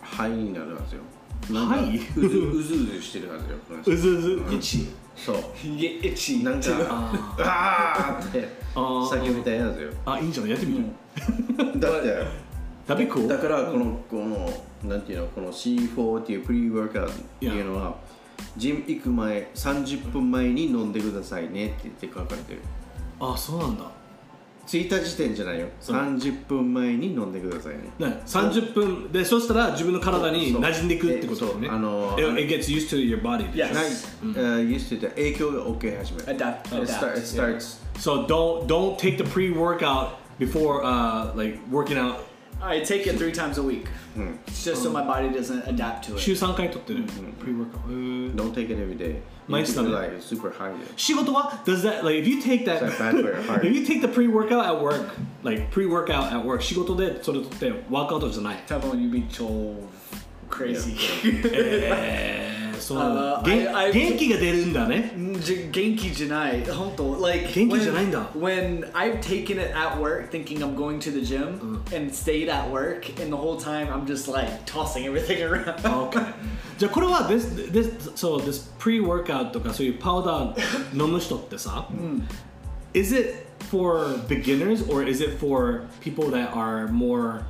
[0.00, 1.02] ハイになるはずよ
[1.50, 6.42] なんかはいうずうずうずしてるはずようずうず一そう You get itchy.
[6.42, 9.90] なんか.あーってあー叫びたいやつよ。
[10.06, 10.50] あいいんじゃない？
[10.52, 10.84] やってみる
[11.80, 12.26] だって
[12.86, 14.50] ダメコだからこのこの
[14.90, 17.96] なんていうのこの C4 っていうプリワークアウトっていうのは
[18.56, 22.60] ジム行く前30分前に飲んでくださいねって言って書かれてる。
[23.20, 23.84] あそうなんだ
[24.66, 33.74] 着いた時点じゃないよ30分前に飲んでくださいねね30分でそしたら自分の体に馴染んでいくってことねそうあの It, it gets used to your body Yes.
[33.74, 36.82] ない、uh, used to て影響が OK 始める Adapt.
[36.82, 42.24] It, start, it starts So don't don't take the pre-workout before uh like working out
[42.60, 43.88] I take it three times a week.
[44.46, 46.38] Just so my body doesn't adapt to 週 it.
[46.38, 47.04] 3回取ってる
[47.40, 49.16] pre-workout へー don't take it every day
[49.47, 52.97] 毎日だね You like super high で仕事は does that like if you take that It's like
[52.97, 53.63] bad for your heart.
[53.65, 55.09] if you take the pre-workout at work
[55.43, 59.73] like pre-workout at work 仕事でそれ取ってワークアウトじゃない Tavon, you be so
[60.52, 60.92] crazy.
[61.24, 62.52] Yeah.
[62.78, 63.42] そうなんだ。
[63.92, 65.12] 元気が出るんだね。
[65.16, 66.64] 元気じゃない。
[66.64, 67.20] 本当。
[67.20, 68.28] Like, uh, 元気じゃないんだ。
[68.34, 71.96] When I've taken it at work, thinking I'm going to the gym, mm.
[71.96, 75.80] and stayed at work, and the whole time I'm just like tossing everything around.
[76.10, 76.34] okay.
[76.78, 82.26] じゃあこれは this this so this pre-workout とかそういうパウダー飲む人ってさ、うん、
[82.94, 83.20] is mm.
[83.20, 87.44] it for beginners or is it for people that are more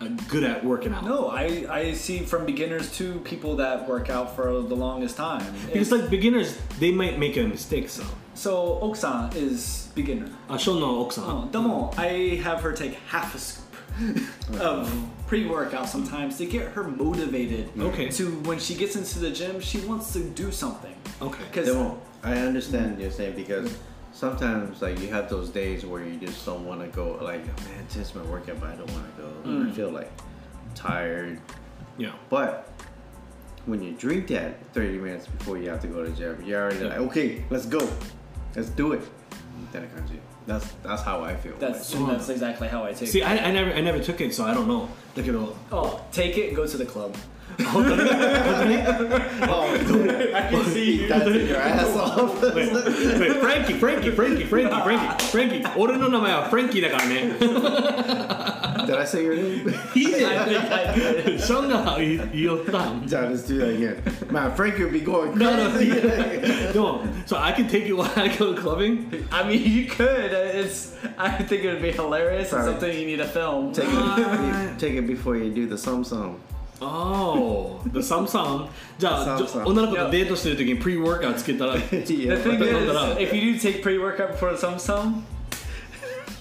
[0.00, 1.04] uh, good at working out.
[1.04, 5.44] No, I, I see from beginners to people that work out for the longest time.
[5.66, 7.88] Because like beginners, they might make a mistake.
[7.88, 10.30] So so Oksan is beginner.
[10.48, 11.24] Uh, no Oksan.
[11.26, 13.64] Oh, Demo, I have her take half a scoop
[14.60, 17.68] of pre-workout sometimes to get her motivated.
[17.78, 18.08] Okay.
[18.10, 20.94] To when she gets into the gym, she wants to do something.
[21.20, 21.42] Okay.
[21.50, 23.76] Because I understand you're saying because
[24.18, 27.18] sometimes like you have those days where you just don't want to go.
[27.22, 29.28] Like oh, man, just my workout, but I don't want to go.
[29.44, 29.70] Mm.
[29.70, 30.10] I feel like
[30.74, 31.40] tired.
[31.96, 32.12] Yeah.
[32.28, 32.68] But
[33.66, 36.60] when you drink that 30 minutes before you have to go to the gym, you're
[36.60, 36.88] already yeah.
[36.88, 37.88] like, okay, let's go,
[38.56, 39.02] let's do it.
[39.70, 40.22] Then it comes to you.
[40.46, 41.54] That's that's how I feel.
[41.58, 42.08] That's right?
[42.08, 42.96] that's exactly how I take.
[42.96, 43.10] See, it.
[43.10, 44.88] See, I, I never I never took it, so I don't know.
[45.14, 45.56] Look at all.
[45.70, 46.54] Oh, take it.
[46.54, 47.14] Go to the club.
[47.71, 48.75] 本当に本当に
[50.33, 51.07] I can see you.
[51.07, 55.63] That's your ass off Wait, wait, Frankie, Frankie, Frankie, Frankie, Frankie, Frankie.
[55.77, 57.35] 俺の名前はフランキーだからね。
[58.87, 59.69] Did I say your name?
[59.95, 60.57] いい I ね。
[60.57, 61.39] think I did.
[61.39, 63.03] ションが言言ったん。
[63.05, 64.01] John, let's do that again.
[64.31, 66.73] Man, Frankie would be going No, no, crazy.
[66.73, 69.25] でも、so I can take it while I go clubbing?
[69.31, 70.31] I mean, you could.
[70.33, 70.95] It's.
[71.17, 72.43] I think it would be hilarious.
[72.43, 72.65] It's Sorry.
[72.71, 73.71] something you need to film.
[73.73, 76.39] take, it, take it before you do the sum sum.
[76.80, 77.88] ああ、
[78.98, 81.80] じゃあ、女の子とデートしてる時にプリーワーカーウつけたら、 いや、
[82.38, 82.56] つけ
[82.86, 83.20] たら。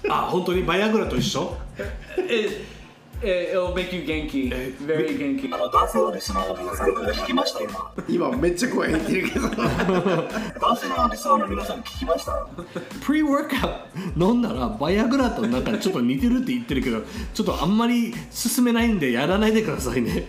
[0.09, 0.63] あ、本当に？
[0.63, 1.57] バイアグラと一緒？
[3.21, 5.49] it it'll make you genki, Eh, very genki.
[5.49, 9.47] 男性のリスナーの皆さん聞きました今今めっちゃ声入ってるけど。
[9.49, 12.47] 男性のリスナーの皆さん聞きました？
[13.05, 17.01] プリワークアウト飲んだらバイアグラとなんかちょっと似てるって言ってるけど、
[17.33, 20.25] ちょっとあんまり進めないんでやらないでくださいね。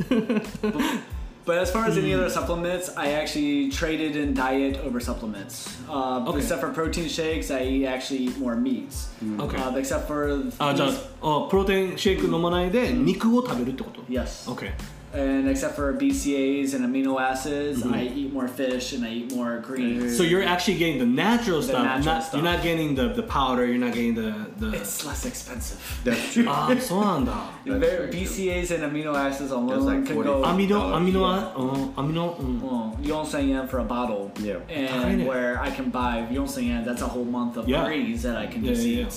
[1.47, 5.67] But as far as any other supplements, I actually traded in diet over supplements.
[5.89, 6.39] Uh, Okay.
[6.39, 9.09] Except for protein shakes, I eat, actually eat more meats.
[9.39, 9.57] Okay.
[9.57, 14.49] Uh, except for あ、じゃあ these- あ、プロテインシェイク飲まないで肉を食べるってこと yes.
[14.49, 14.71] ?OK。
[15.12, 17.94] and except for BCAAs and amino acids, mm-hmm.
[17.94, 20.16] I eat more fish and I eat more greens.
[20.16, 21.84] So you're actually getting the natural, the stuff.
[21.84, 22.34] natural not, stuff.
[22.34, 23.64] You're not getting the, the powder.
[23.66, 24.72] You're not getting the, the.
[24.74, 26.00] It's less expensive.
[26.04, 26.48] That's true.
[26.48, 27.48] um, so on though.
[27.64, 30.42] BCAAs and amino acids alone like can go.
[30.42, 32.00] Amino amino yeah.
[32.00, 32.38] uh, amino.
[32.38, 32.60] Mm.
[32.62, 32.78] Oh.
[32.88, 34.32] Oh, well, yen for a bottle.
[34.40, 34.58] Yeah.
[34.68, 37.84] And where I can buy Yonsei yen, that's a whole month of yeah.
[37.84, 39.08] greens that I can yeah, just yeah.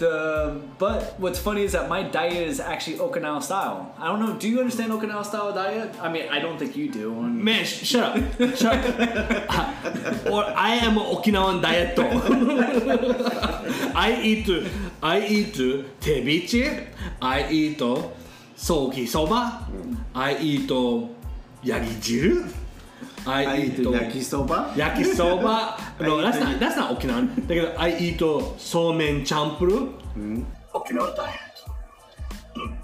[0.00, 3.94] The, but what's funny is that my diet is actually Okinawa style.
[3.98, 4.32] I don't know.
[4.32, 5.94] Do you understand Okinawa style diet?
[6.00, 7.12] I mean, I don't think you do.
[7.12, 7.44] I'm...
[7.44, 8.98] Man, sh- shut up, shut up.
[9.50, 11.98] uh, or I am Okinawan diet.
[13.94, 14.48] I eat,
[15.02, 15.54] I eat
[16.00, 16.86] tebichi.
[17.20, 17.78] I eat
[18.56, 19.66] soki soba.
[20.14, 20.70] I eat
[21.62, 22.59] yagijiru.
[23.27, 24.71] I I eat eat 焼きそば。
[24.77, 31.45] 焼きそば No, I that's not, that's not Okinawan だけど I eat そうめんチャンプルー沖縄ダイエット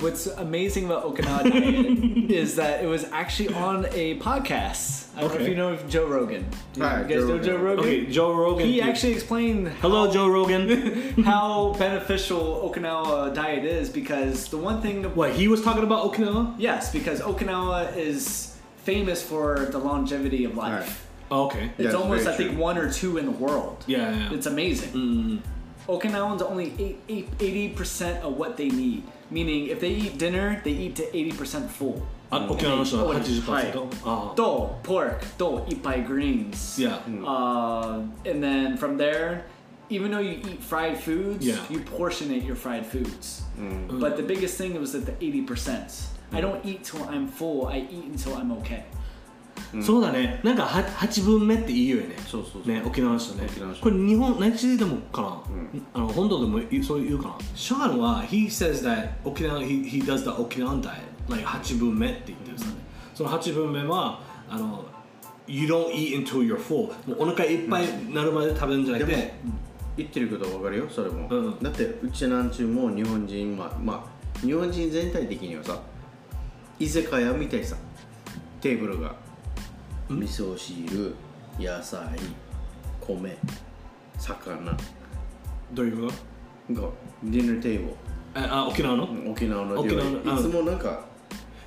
[0.00, 5.06] What's amazing about Okinawa diet is that it was actually on a podcast.
[5.16, 5.48] I don't know if Okay.
[5.50, 6.44] you know Joe Rogan.
[6.74, 7.64] Do you Hi, guys Joe know Joe Rogan.
[7.64, 7.84] Rogan?
[7.84, 8.66] Okay, Joe Rogan.
[8.66, 11.22] He actually explained Hello, Joe Rogan.
[11.24, 16.54] how beneficial Okinawa diet is because the one thing What, he was talking about Okinawa?
[16.58, 21.06] yes because Okinawa is famous for the longevity of life.
[21.30, 21.70] Oh, okay.
[21.78, 22.62] It's That's almost I very think true.
[22.62, 23.82] one or two in the world.
[23.86, 24.26] Yeah, yeah.
[24.26, 24.34] Mm-hmm.
[24.34, 25.42] It's amazing.
[25.88, 29.02] Okinawans only eight- eight- 80% of what they need.
[29.30, 32.02] Meaning if they eat dinner, they eat to 80% full.
[32.30, 33.88] あ沖縄の人ははい80%?
[34.04, 36.78] ああ Do, pork, do, eat by greens.
[36.78, 36.98] Yeah.
[37.24, 39.42] Uh, and then from there,
[39.90, 41.56] even though you eat fried foods, Yeah.
[41.70, 43.42] you portionate your fried foods.
[44.00, 46.06] But the biggest thing was that the 80%.
[46.31, 48.83] I don't eat till I'm full, I eat until I'm okay.
[49.83, 50.39] そうだね。
[50.43, 52.15] なんかは8分目って言うよね。
[52.25, 52.73] そうそうそう。
[52.73, 53.45] ね沖縄の人ね。
[53.45, 53.83] 沖縄の人。
[53.83, 55.43] これ日本内地でもかな、
[55.93, 57.37] あの本土でもそう言うかな。
[57.53, 60.93] シャーンは he says that 沖縄 he, he does the 沖縄 diet
[61.29, 62.71] like 8分目って言ってるさね、
[63.13, 64.85] その8分目はあの
[65.45, 69.31] you don't eat until you're full もうお腹いっぱいになるまで食べるんじゃなくて、でも
[69.97, 71.59] 言ってることは分かるよそれも、うん。
[71.61, 75.79] だってうちなんちゅうも日本人まあまあ日本人全体的にはさ
[76.79, 77.75] 居酒屋みたいさ
[78.61, 79.13] テーブルが。
[80.09, 81.13] 味噌汁
[81.59, 82.01] 野菜
[83.01, 83.37] 米
[84.17, 84.77] 魚。
[85.73, 86.13] どういうこ
[86.69, 86.81] と？
[86.81, 86.89] が
[87.23, 87.93] ディナーテーブル。
[88.33, 89.87] ああ沖縄の、沖縄の料理。
[89.89, 91.05] 沖縄のうんいつもなんか、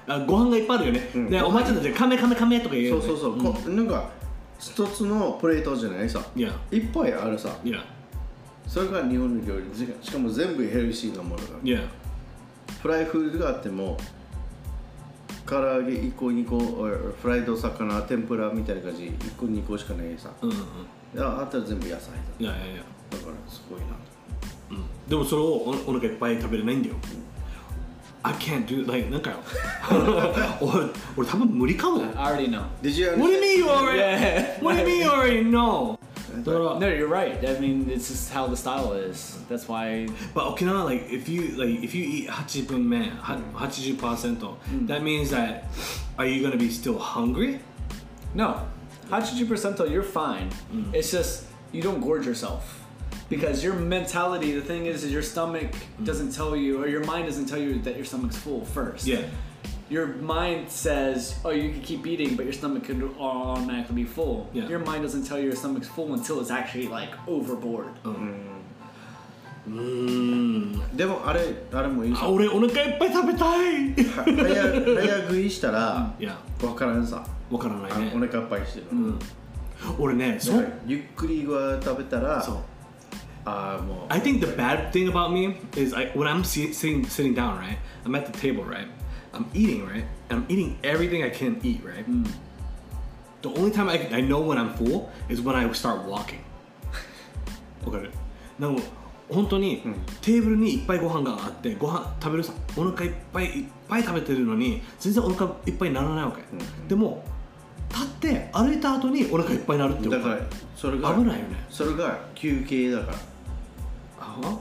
[0.06, 1.30] あご飯がいっぱいあるよね、うん。
[1.30, 4.10] でおばあちたちカメカメカメとか言うそうそうそう、こなんか
[4.58, 6.24] 一つのプレートじゃないさ。
[6.34, 6.52] いや。
[6.70, 7.56] いっぱいあるさ。
[7.62, 7.84] いや。
[8.66, 9.64] それが日本の料理。
[10.00, 11.80] しかも全部ヘルシーなものがいや。
[12.80, 13.96] フライフードがあっても
[15.52, 20.30] 唐揚げ1個2個フライド魚天ぷらみたいな感じ1個2個しかないさ。
[20.40, 20.56] うんうん
[21.14, 22.16] いやあとは全部野菜だ。
[22.38, 22.82] いやいやいや。
[23.10, 23.86] だからすごいな
[25.06, 26.94] でもそれをおお腹いっぱい食べれないんだよ。
[28.22, 29.36] I can't do like なんかよ。
[30.62, 30.86] 俺
[31.18, 32.02] 俺多分無理かも。
[32.16, 32.62] I already know.
[32.82, 34.62] Did you What do you mean you already.
[34.62, 35.98] What do you mean you already know?
[36.32, 37.44] But, no, no, you're right.
[37.48, 39.38] I mean, it's just how the style is.
[39.48, 40.08] That's why.
[40.34, 44.86] But Okinawa, like, if you like, if you eat hachibun men, eighty pasento, mm.
[44.86, 45.64] that means that
[46.18, 47.60] are you gonna be still hungry?
[48.34, 48.66] No,
[49.08, 50.50] hachibun percent, you're fine.
[50.72, 50.94] Mm.
[50.94, 52.82] It's just you don't gorge yourself
[53.28, 53.64] because mm.
[53.64, 56.04] your mentality the thing is is your stomach mm.
[56.04, 59.22] doesn't tell you or your mind doesn't tell you that your stomach's full first yeah
[59.91, 64.47] your mind says, "Oh, you can keep eating, but your stomach could automatically be full."
[64.53, 64.67] Yeah.
[64.69, 67.91] Your mind doesn't tell you your stomach's full until it's actually like overboard.
[69.67, 71.41] うーんでもあれ
[71.73, 77.21] あれもいいさあ俺お腹いっぱい食べたい早早食いしたらいや分からんさ
[77.51, 79.19] わからないねあお腹いっぱいしてる、うん
[79.99, 82.55] 俺ねそだからゆっくりは食べたらそう
[83.45, 87.57] ああもう I think the bad thing about me is I, when I'm si- sitting sitting down,
[87.59, 87.77] right?
[88.05, 88.87] I'm at the table, right?
[89.32, 90.04] I'm eating, right?
[90.28, 92.04] And I'm eating everything I can eat, right?
[93.42, 96.40] The only time I, I know when I'm full is when I start walking.
[97.84, 98.10] わかる
[98.58, 98.82] なんか
[99.28, 99.82] 本当に、
[100.20, 106.42] テーブルにいっぱいご飯があってご飯食べるさお腹いっぱいいっぱい食べてるのに全然お腹いっぱいにならないわけ、
[106.86, 107.24] でも
[107.88, 110.18] 立って歩いた後にお腹いっぱいになるってこと。
[110.18, 110.40] だから
[110.76, 111.64] それが危ないよね。
[111.70, 113.18] それが休憩だから。
[114.20, 114.58] あ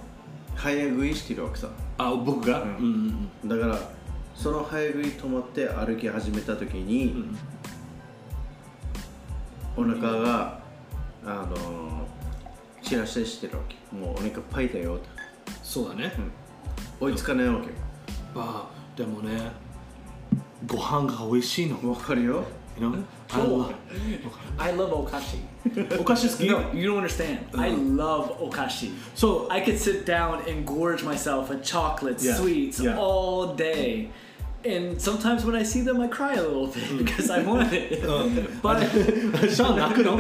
[0.55, 1.69] 早食いしてるわけさ。
[1.97, 3.49] あ僕が、うんうんうん。
[3.49, 3.80] だから
[4.42, 7.26] その早食い止まって歩き始めた時に、
[9.78, 10.60] お腹が
[11.24, 12.08] あの
[12.82, 15.08] 散らしてしてるわけもうお腹いっぱいだよって
[15.62, 16.12] そうだね、
[17.00, 17.68] 追いつかないわけ
[18.34, 19.52] まあでもね
[20.66, 22.44] ご飯が美味しいのわかるよ
[22.80, 23.04] You know?
[23.30, 23.74] I love-
[24.58, 26.00] I love okashi.
[26.00, 27.39] お菓子好き No, you don't understand.
[27.56, 28.94] I love okashi.
[29.14, 32.98] So I could sit down and gorge myself with chocolates, Yeah, sweets yeah.
[32.98, 34.10] all day.
[34.64, 38.03] And sometimes when I see them, I cry a little bit because I want it.
[38.62, 38.80] but
[39.49, 40.18] Sean 泣くの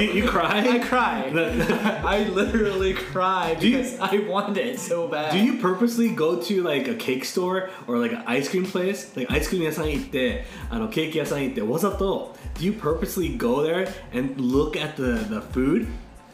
[0.00, 0.60] you, you cry?
[0.66, 1.30] I cry.
[2.02, 5.32] I literally cry you- because I want it so bad.
[5.32, 9.14] Do you purposely go to like a cake store or like an ice cream place?
[9.14, 15.86] Like アイスクリーム屋さん行って、あのケーキ屋さん行ってわざと Do you purposely go there and look at the, the food?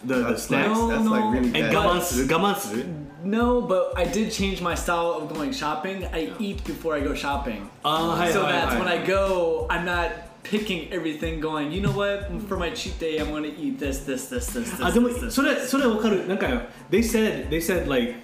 [0.06, 0.68] The, the That's snacks?
[0.78, 0.88] nice.
[0.90, 1.74] That's like really And bad.
[1.74, 2.84] 我慢する我慢する
[3.24, 6.04] No, but I did change my style of going shopping.
[6.12, 7.68] I eat before I go shopping.
[7.82, 10.10] あーはいso はいはい that's when I go, I'm not
[10.44, 14.28] picking everything going, you know what, for my cheat day, I'm gonna eat this, this,
[14.28, 14.84] this, this, this.
[14.86, 15.30] あでも this, this.
[15.32, 16.46] それそれわかるなんか
[16.90, 18.14] they said they said like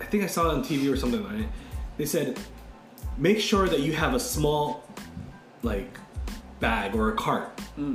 [0.00, 1.48] I I think I saw it on TV or something like that
[1.98, 2.36] they said
[3.18, 4.82] make sure that you have a small
[5.64, 5.98] like
[6.60, 7.48] bag or a cart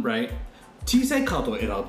[0.03, 0.29] right
[0.85, 1.85] 小さいカートを選ぶ、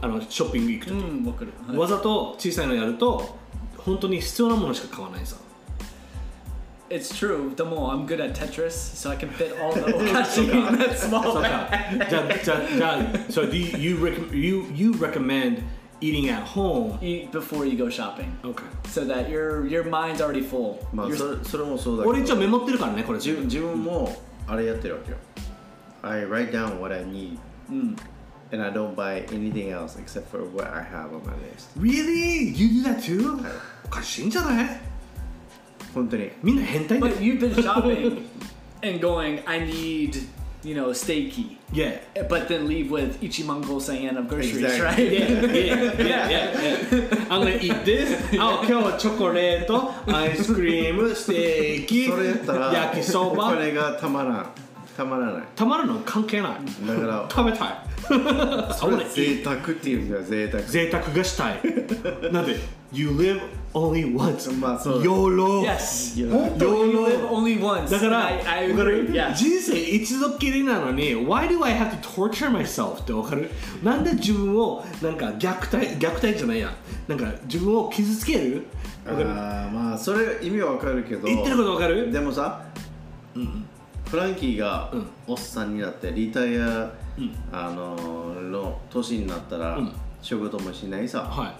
[0.00, 1.78] あのショッピング行くとき、うん、わかる。
[1.78, 3.36] わざと小さいのやると
[3.78, 5.36] 本当に必要なものしか買わないさ
[6.90, 7.54] It's true.
[7.54, 10.96] The more I'm good at Tetris, so I can fit all the okashi in that
[10.96, 12.08] small そうか bag.
[12.08, 15.62] じゃあじゃあじゃあ so do you you, rec- you you recommend
[16.00, 20.42] eating at home Eat before you go shopping, okay so that your your mind's already
[20.42, 20.78] full.
[20.94, 25.18] まあ You're- それそれもそうだけど俺一応メモってるからねこれ自分自分もあれやってるわけよ
[26.00, 27.36] I write down what I need
[28.51, 32.49] and I don't buy anything else except for what I have on my list Really?
[32.53, 33.39] You do that too?
[33.85, 34.79] おかしいんじゃない
[35.93, 38.23] 本当にみんな変態だよ But you've been shopping
[38.83, 40.27] and going, I need,
[40.63, 41.57] you know, steaky.
[41.71, 44.81] Yeah But then leave with Ichimongo saying of groceries, Exactly.
[44.83, 44.97] right?
[44.99, 47.25] Yeah, yeah, yeah, yeah, yeah.
[47.29, 48.13] I'm gonna eat this.
[48.39, 53.51] あ、今 日はチョコレート、アイスクリーム、ステーキ、それやったら焼きそおば。
[53.55, 54.49] 金がたまらん
[54.98, 56.86] たまらないたまるの関係ない。
[56.88, 57.68] だから 食べたい。
[58.08, 59.44] そ I れ wanna 贅 eat.
[59.44, 61.60] 沢っていうんだよ贅沢贅沢がしたい。
[62.32, 62.56] なんで、
[62.92, 63.40] You live
[63.74, 64.52] only once.
[64.58, 65.60] まあそうだ YOLO.
[65.62, 66.18] Yes.
[66.20, 67.88] いや本当に you live only once.
[67.92, 69.14] だから、I, I わかる agree.
[69.14, 69.34] Yes.
[69.36, 73.00] 人生一度きりなのに Why do I have to torture myself?
[73.00, 73.48] ってわかる？
[73.84, 76.74] なんで自分をなんか虐待虐待じゃないや
[77.06, 78.64] なんか自分を傷つける？
[79.06, 82.10] わかるあーまあそれ意味はわかるけど言ってることわかる？
[82.10, 82.62] でもさ、
[84.10, 85.06] フランキーがうん。
[85.26, 87.34] おっさんになってリタイア、うん。
[87.52, 87.94] あの
[88.40, 89.92] の年になったら、うん。
[90.22, 91.54] 仕事もしないさ、はい。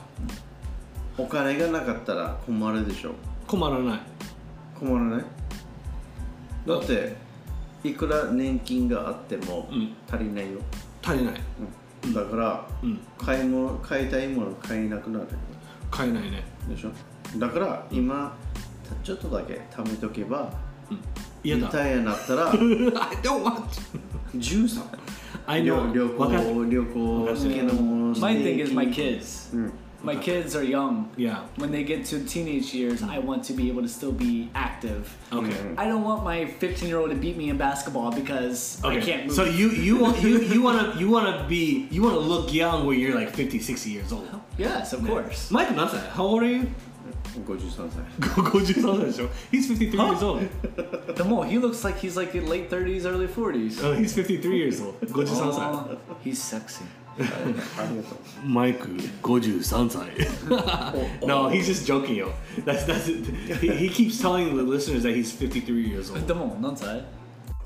[1.21, 3.13] お金がなかったら困るでしょ。
[3.47, 4.01] 困らない。
[4.79, 5.25] 困らない？
[6.67, 7.17] だって
[7.85, 9.95] いくら年金があってもうん。
[10.11, 10.61] 足りないよ、
[11.05, 11.35] 足りない。
[12.05, 12.15] うん。
[12.15, 13.01] だからうん。
[13.19, 15.27] 買い物買いたいもの買えなくなる。
[15.91, 16.45] 買えないね。
[16.69, 16.91] でしょ？
[17.39, 18.37] だから今
[19.05, 20.53] ちょっとだけ貯めとけば
[21.48, 23.64] 嫌 だリタイアになったら I don't want
[24.36, 24.82] 13
[25.46, 29.56] I 旅 know 旅わかる行旅行好きなもの My thing is my ステーキ kids.
[29.56, 29.74] うん
[30.06, 31.06] My kids are young.
[31.16, 34.50] Yeah When they get to teenage years, I want to be able to still be
[34.54, 35.08] active.
[35.32, 38.98] Okay I don't want my 15 year old to beat me in basketball because I
[38.98, 39.36] Okay, can't move.
[39.36, 43.00] so you you want you you wanna you wanna be you wanna look young when
[43.00, 44.28] you're like 50, 60 years old.
[44.58, 45.50] yes, of course.
[45.54, 46.68] マイク何歳 How old are you?
[47.46, 50.42] 53歳53歳でしょ He's 53 years old.
[51.16, 53.82] The more he looks like he's like in late 30s, early 40s.
[53.84, 54.96] Oh, he's 53 years old.
[55.02, 55.62] 53歳。
[55.62, 56.84] Oh, he's sexy.
[57.16, 57.22] あ
[57.92, 58.88] りがとうマイク
[59.22, 60.08] 53歳
[61.28, 62.32] No he's just joking yo
[62.66, 67.06] That's, that's he, he keeps telling the listeners that he's 53 years old でも何歳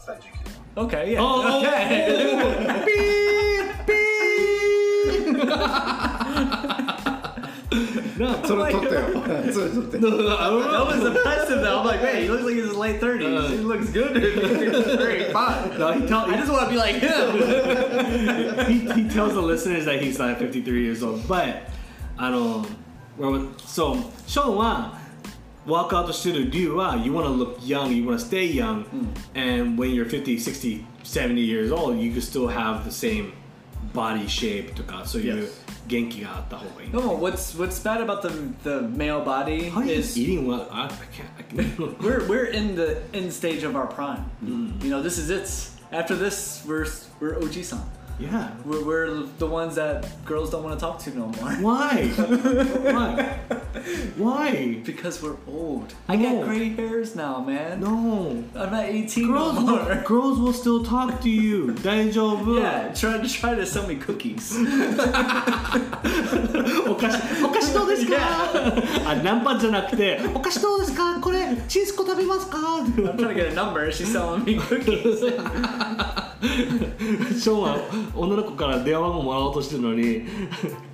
[0.05, 0.33] 39
[0.77, 1.21] Okay, yeah.
[1.23, 2.83] Oh, okay.
[2.85, 5.37] beep, beep.
[8.21, 9.01] no, それ取ってよ
[9.53, 10.85] それ取って no, no, I don't That know.
[10.85, 11.79] was impressive though.
[11.79, 13.49] I'm like, wait, he looks like he's in his late 30s.
[13.49, 14.13] he looks good.
[14.97, 15.77] Great, fine.
[15.79, 18.65] No, he, tell, I just want to be like him.
[18.95, 21.27] he, he tells the listeners that he's like 53 years old.
[21.27, 21.69] But,
[22.17, 22.65] あの、
[23.17, 23.95] well, so,
[24.27, 24.97] ショーンは、
[25.65, 28.85] ワークアウトしてる理由は、you want to look young, you want to stay young,
[29.35, 33.33] and when you're 50, 60, 70 years old, you can still have the same
[33.93, 35.60] body shape とか、そういう Yes.
[35.87, 36.89] 元気があった方がいい。
[36.91, 38.29] No, what's what's bad about the
[38.63, 40.67] the male body How are you is eating well?
[40.71, 41.29] I, I can't.
[41.37, 42.01] I can't.
[42.01, 44.25] we're we're in the end stage of our prime.
[44.43, 44.83] Mm.
[44.83, 45.47] You know, this is it.
[45.91, 46.85] After this, we're
[47.21, 47.79] we're OG-san.
[48.19, 48.51] yeah.
[48.65, 51.51] We're, we're the ones that girls don't want to talk to no more.
[51.61, 52.07] Why?
[52.07, 53.39] Why?
[54.17, 54.79] Why?
[54.83, 55.93] Because we're old.
[56.07, 56.39] I No.
[56.39, 57.79] got gray hairs now, man.
[57.79, 58.43] No.
[58.55, 60.03] I'm not 18 Girls no will, more.
[60.05, 61.73] girls will still talk to you.
[61.83, 64.57] 大丈夫 Yeah, try to try to sell me cookies.
[66.89, 68.15] お菓子お菓子どうですか
[69.05, 73.91] あナンパじゃなくてお菓子どうですかこれチンスコ食べますか I'm trying to get a number.
[73.91, 75.21] She's selling me cookies.
[76.42, 77.78] ショーンは
[78.16, 80.26] 女の子から電話番号もらおうとしてるのに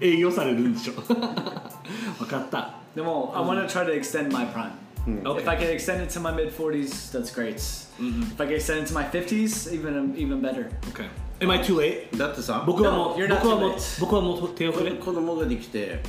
[0.01, 4.73] 営業されるんでしょ分かった No, I want to try to extend my prime.
[5.07, 5.43] Okay.
[5.43, 7.57] If I can extend it to my mid 40s, that's great.
[7.57, 10.69] If I can extend it to my 50s, even even better.
[10.91, 11.09] Okay
[11.41, 12.17] Am I too late?
[12.17, 14.01] だってさ僕はも No, う you're not 僕はもう too late.
[14.01, 16.01] 僕はもう手遅れ子子供ができて、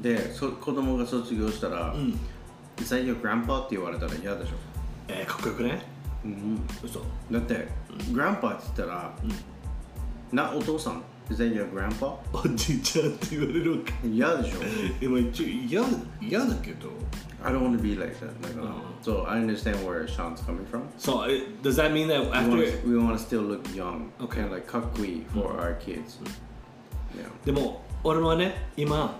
[0.00, 1.94] でそ子供が卒業したら
[2.78, 4.52] 「Is that your grandpa?」って言われたら嫌でしょ
[5.08, 5.82] えー、かっこよくね
[6.83, 7.67] 嘘だって、
[8.11, 9.15] grandpa って言ったら、
[10.31, 12.17] なお父さん Is that your grandpa?
[12.33, 14.59] おじいちゃんって言われるわけ嫌でしょ
[15.01, 15.83] 今一応嫌
[16.21, 16.89] 嫌だけど
[17.43, 18.31] I don't want to be like that.
[18.41, 18.73] Like, uh,
[19.03, 20.87] so I understand where Sean's coming from.
[20.97, 21.29] So uh,
[21.61, 24.41] does that mean that We after want, to, we want to still look young, Okay.
[24.41, 26.17] and like kakui for our kids.
[27.15, 27.25] Yeah.
[27.45, 29.19] でも俺はね今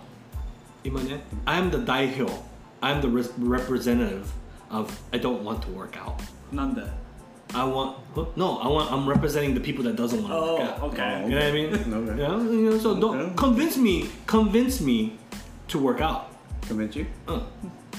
[0.83, 2.31] 今ね I'm the 代表
[2.81, 4.25] I'm the re- representative
[4.71, 6.19] of I don't want to work out
[6.51, 6.93] Nanda.
[7.53, 7.97] I want
[8.35, 11.23] no I want I'm representing the people that doesn't want to Oh, work out okay.
[11.23, 11.69] you know what I mean
[12.09, 12.21] Okay.
[12.21, 13.33] yeah you know, so don't Okay.
[13.37, 15.17] convince me convince me
[15.69, 16.31] to work out
[16.67, 17.05] Convince you?
[17.27, 17.39] Uh,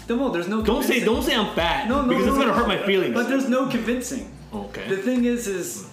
[0.08, 0.62] No, there's no.
[0.62, 1.04] don't say convincing.
[1.14, 2.58] don't say I'm fat No, no, because no, it's gonna no.
[2.58, 4.30] hurt my feelings But there's no convincing.
[4.52, 5.88] The okay thing is, is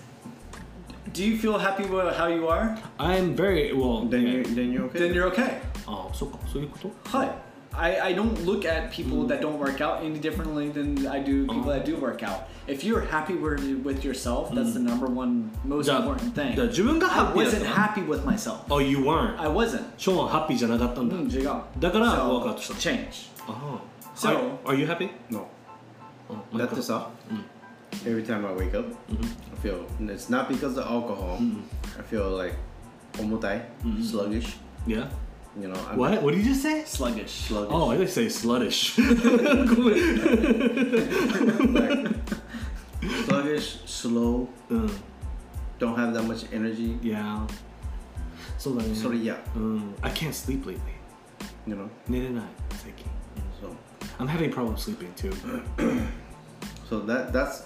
[1.14, 2.78] do you feel happy with how you are?
[3.00, 5.00] I'm very well Then you then you're okay.
[5.00, 5.62] Then you're okay.
[5.86, 7.30] あそっかそういうこと Hi.
[7.76, 11.48] I, I don't look at people that don't work out any differently than I do
[11.48, 12.48] people that do work out.
[12.68, 16.54] If you're happy with, with yourself, that's the number one most じゃあ important thing.
[16.56, 18.58] じゃあ自分がハ I ッピーだ wasn't ったの happy with myself.
[18.70, 19.82] Oh you weren't I wasn't.
[19.98, 21.62] ショーンはハッピーじゃなかったんだ、 Mm, 違う。
[21.80, 23.32] だから So, ワークアウトした change.
[23.48, 23.82] ああ
[24.16, 25.10] So- are, are you happy?
[25.32, 25.48] no.
[26.52, 27.10] うんだってさ、
[28.06, 31.38] every time I wake up, I feel and it's not because of alcohol.
[31.98, 32.56] I feel like
[33.20, 33.66] 重たい
[34.00, 34.58] sluggish.
[34.88, 35.08] Yeah.
[35.61, 36.23] You know, I'm what?
[36.23, 36.85] What did you just say?
[36.85, 37.49] Sluggish.
[37.49, 37.73] Sluggish.
[37.73, 38.95] Oh, I just say sluttish.
[43.27, 44.49] sluggish, slow.
[44.71, 44.89] Uh.
[45.79, 46.99] Don't have that much energy.
[47.03, 47.47] Yeah.
[48.59, 48.87] So like.
[49.23, 49.39] Yeah.
[49.55, 50.93] Um, I can't sleep lately.
[51.67, 51.91] You know.
[52.09, 52.49] Neither not.
[52.71, 53.11] I can't.
[53.61, 53.77] So.
[54.19, 55.33] I'm having problems sleeping too.
[56.89, 57.65] so that that's,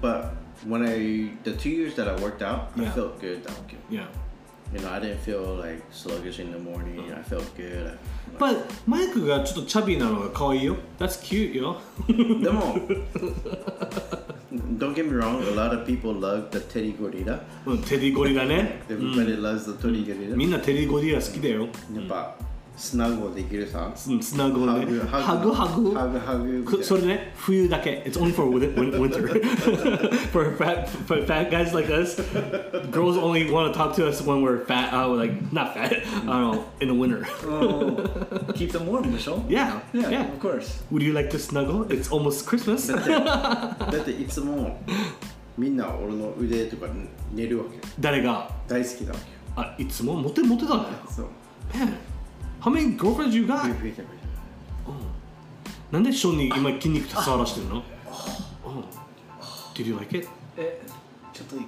[0.00, 0.34] but
[0.64, 2.88] when I the two years that I worked out, yeah.
[2.88, 3.42] I felt good.
[3.42, 3.80] That was good.
[3.90, 4.06] Yeah.
[4.72, 7.12] You know, I didn't feel like sluggish in the morning.
[7.12, 7.88] I felt good.
[7.88, 7.98] I,
[8.38, 10.76] But マイクがちょっとチャビーなのが可愛いよ。
[10.98, 11.80] That's cute よ。
[12.08, 12.76] でも
[14.78, 15.42] don't get me wrong.
[15.42, 17.40] A lot of people love the teddy gorilla.
[17.66, 18.82] うん、テディゴリラね。
[18.88, 20.34] Everybody loves the teddy gorilla.
[20.36, 21.68] みんなテディゴリラ好きだよ。
[21.94, 22.51] やっぱス
[22.96, 23.92] ナグできるさ。
[24.08, 24.98] うん、スナグね。
[25.10, 25.92] ハグハグ。
[25.94, 28.02] ハグハグそれね、冬だけ。
[28.06, 29.28] It's only for win- win- winter.
[30.32, 32.16] for fat, for fat guys like us,
[32.90, 34.92] girls only want to talk to us when we're fat.
[34.92, 35.92] Uh, like not fat.
[35.92, 36.64] I don't know.
[36.80, 37.26] In the winter.
[37.46, 39.44] Oh, keep them warm, Michelle.
[39.48, 39.80] Yeah.
[39.92, 40.22] Yeah, Yeah.
[40.32, 40.82] of course.
[40.90, 41.84] Would you like to snuggle?
[41.90, 42.88] It's almost Christmas.
[42.88, 42.96] だ
[44.00, 44.80] っていつも
[45.58, 46.86] みんな俺の腕とか
[47.32, 50.84] 寝るわけ誰が大好きだわけあいつもモテモテだね。
[51.08, 51.26] そう
[51.74, 51.92] Man,
[52.62, 53.66] how many girlfriends you got?
[55.90, 57.82] なんでショに今筋肉触らしてるの
[58.64, 58.84] oh.
[59.74, 60.28] Did you like it?
[60.56, 60.80] え、
[61.32, 61.64] ちょっといく。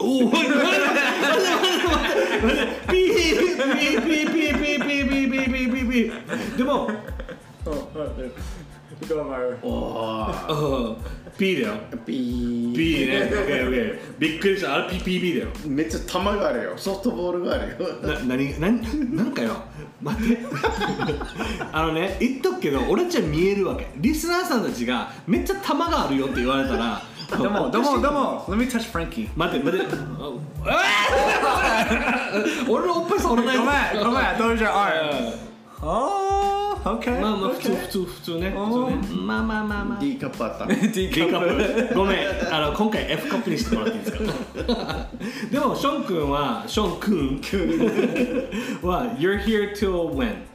[0.00, 0.34] Oh, what?
[2.90, 3.38] ピーピー
[3.78, 6.90] ピーピーピーピーピーピーピーピーピーでも
[9.08, 9.58] Go Maru.
[9.62, 10.96] おーうん
[11.36, 11.74] P だよ。
[12.06, 13.28] ピー P ね。
[13.32, 14.74] OKOK びっくりした。
[14.74, 15.50] あれ PPB だよ。
[15.66, 16.78] めっちゃ球があるよ。
[16.78, 17.76] ソフトボールがあるよ。
[18.02, 19.56] な何何なんかよ。
[20.00, 20.38] 待って。
[21.72, 23.88] あのね言っとくけど俺たちは見えるわけ。
[23.96, 28.44] リスナーさんたちがめっちゃ玉があるよって言われたら Domo, Domo, Domo.
[28.46, 29.28] Let me touch Frankie.
[29.34, 29.96] 待って待って。
[30.66, 32.34] あ
[32.68, 34.36] 俺のおっぱい触らない Come on, come on.
[34.36, 35.10] Those are art.
[35.30, 35.54] う
[35.86, 37.18] Oh, okay.
[37.18, 37.76] んまあまあ普通 okay.
[37.76, 38.56] 普通普通ね普
[39.00, 44.16] 通ねまあまあまあまあ D カップあった D カップごめんあの今回 F カップにしてもらっていいです
[44.66, 45.08] か
[45.50, 47.78] でもション君はション君
[48.82, 50.54] は You're here till when?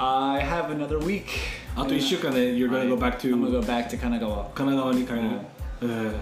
[0.00, 1.24] I have another week.
[1.74, 4.52] あと1週間で You're gonna go back to I'm gonna go back to Kanagawa.
[4.54, 5.20] 神奈川に帰る、
[5.82, 6.14] うん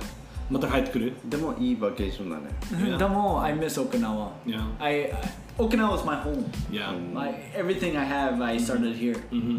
[0.49, 4.29] また帰ってくるでもいいバケーションだね Domo, I miss Okinawa.
[4.45, 4.61] Yeah.
[4.79, 5.13] I, I
[5.57, 6.45] Okinawa is my home.
[6.69, 9.15] Yeah My everything I have, I started here.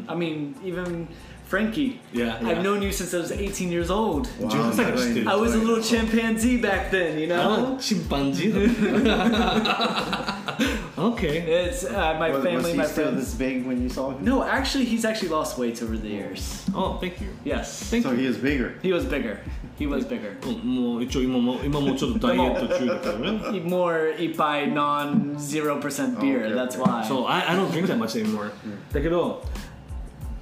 [0.09, 1.07] I mean, even
[1.47, 2.01] Frankie.
[2.14, 2.49] Yeah, yeah.
[2.49, 4.27] I've known you since I was 18 years old.
[4.41, 7.77] 18歳から知ってる I was a little chimpanzee back then, you あ know.
[7.79, 10.37] チンパンジー だ
[10.97, 13.16] OK It's uh, my Was, family, was he my still friends.
[13.20, 14.25] this big when you saw him?
[14.25, 16.64] No, actually, he's actually lost weight over the years.
[16.75, 19.41] Oh thank you Yes, Thank So you he is bigger he was bigger.
[19.79, 20.37] He was bigger.
[20.47, 26.45] うんもう一応今も今もちょっとダイエット中だからね He more eat by non zero percent beer.
[26.47, 26.91] okay, That's okay.
[26.91, 27.05] why.
[27.07, 28.51] So I, I don't drink that much anymore
[28.93, 29.43] だけど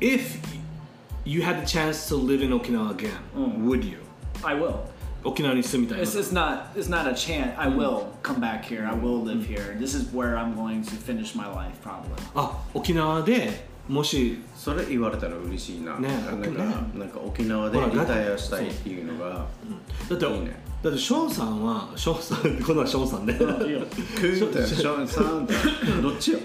[0.00, 0.38] If
[1.24, 3.12] you had the chance to live in Okinawa again
[3.66, 3.98] would you?
[4.42, 4.80] I will.
[5.22, 7.54] 沖縄に住みたいな It's, it's not it's not a chance.
[7.58, 8.86] I will come back here.
[8.86, 9.76] I will live here.
[9.78, 12.16] This is where I'm going to finish my life probably.
[12.34, 15.97] あ沖縄で もしそれ言われたら嬉しいな。
[15.99, 16.07] ね。
[16.07, 16.53] なんかね。
[16.95, 19.45] なんか沖縄でリタイアしたいっていうのが。
[20.09, 20.65] だっていいね。
[20.81, 24.67] だってショーンさんはショーンさん 今度はショーンさんねクーって。
[24.67, 25.53] ションさんって。
[26.01, 26.39] どっちよ？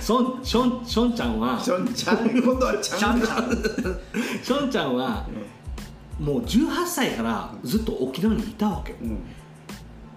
[0.00, 2.28] ションションションちゃんはションちゃん。
[2.28, 3.98] 今度はちゃん Chan chan.
[4.42, 5.26] ションちゃんは
[6.18, 8.92] もう18歳からずっと沖縄にいたわけ。
[8.92, 8.98] よ、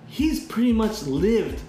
[0.10, 1.60] He's pretty much lived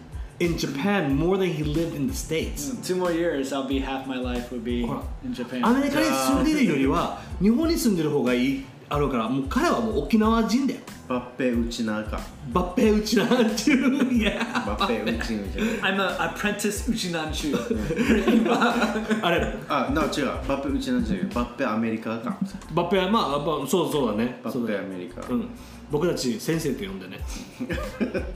[0.43, 4.17] in Japan more than he lived in the States、Two more years, I'll be half my
[4.19, 4.83] life would be
[5.25, 5.65] in Japan.
[5.65, 10.81] アメリカに住んでるよりは日本に住んでる方がいいあるからもう彼はもう沖縄人だよ。
[11.09, 12.21] バッペウチナか。
[12.53, 15.91] バッペウチなんちゅういや バッペウチナじゃな。
[15.91, 17.57] い I'm an apprentice Uchinanchu.
[19.23, 19.55] あれ？
[19.69, 20.27] あ、な違う。
[20.47, 22.37] バッペウチナじゃないバッペアメリカか。
[22.75, 24.41] バッペはまあまあそうそうだね。
[24.43, 25.23] バッペアメリカ。
[25.29, 25.49] うん
[25.92, 27.20] 僕たち先生って呼んでね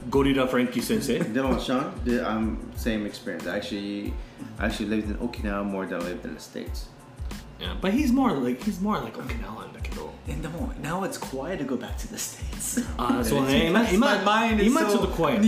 [0.08, 4.12] ゴリラフランキー先生 でもシャン the, um, same experience actually
[4.58, 6.88] I actually lived in Okinawa more than I lived in the States
[7.59, 11.57] Yeah, but he's more like he's more like Okinawan だけど And no, now it's quiet
[11.57, 12.85] to go back to the States.
[12.97, 15.43] あーそうね今今 My mind is 今 so ちょっと怖いんうん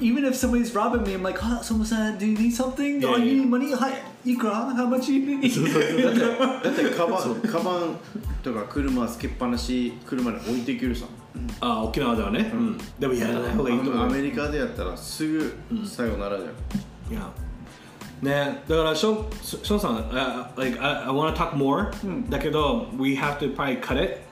[0.00, 3.00] Even if somebody's robbing me, I'm like, huh, someone said, do you need something?
[3.00, 3.72] Yeah, oh, you need money?
[3.72, 5.42] Hi, Ikra, how much you need?
[6.62, 7.96] だってカバンカバン
[8.42, 11.06] とか車つけっぱなし車に置いてくるさ
[11.60, 17.30] あー沖縄ではね、うん、でもやらない方がいいと思うアメリカでやったらすぐさよならじゃんいや
[18.22, 22.98] ね、だからショションさん、uh, like I, I want to talk more、うん、だけど hmm.
[22.98, 24.22] we have to probably cut it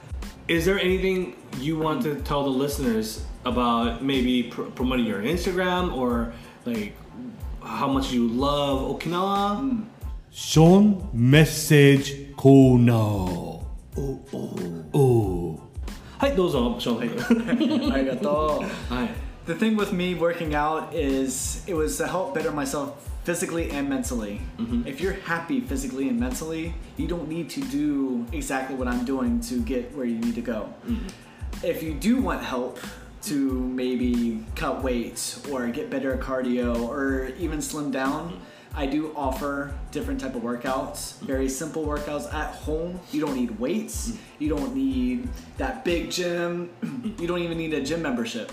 [0.49, 5.95] is there anything you want to tell the listeners about maybe pr promoting your Instagram
[5.95, 6.33] or
[6.65, 6.93] like
[7.61, 9.59] how much you love Okinawa?
[9.59, 9.83] Hmm.
[10.31, 12.93] Sean message corner.
[12.93, 15.59] Oh, oh, oh.
[16.17, 17.87] はい、どうぞ、ショーン。
[17.87, 18.93] はい、ありがとう。
[18.93, 19.09] はい。
[19.47, 23.87] The thing with me working out is it was to help better myself physically and
[23.87, 24.41] mentally.
[24.57, 24.85] Mm-hmm.
[24.85, 29.39] If you're happy physically and mentally, you don't need to do exactly what I'm doing
[29.43, 30.73] to get where you need to go.
[30.85, 31.65] Mm-hmm.
[31.65, 32.77] If you do want help
[33.21, 38.77] to maybe cut weight or get better at cardio or even slim down, mm-hmm.
[38.77, 42.99] I do offer different type of workouts, very simple workouts at home.
[43.13, 44.11] You don't need weights.
[44.39, 46.69] You don't need that big gym.
[47.17, 48.51] you don't even need a gym membership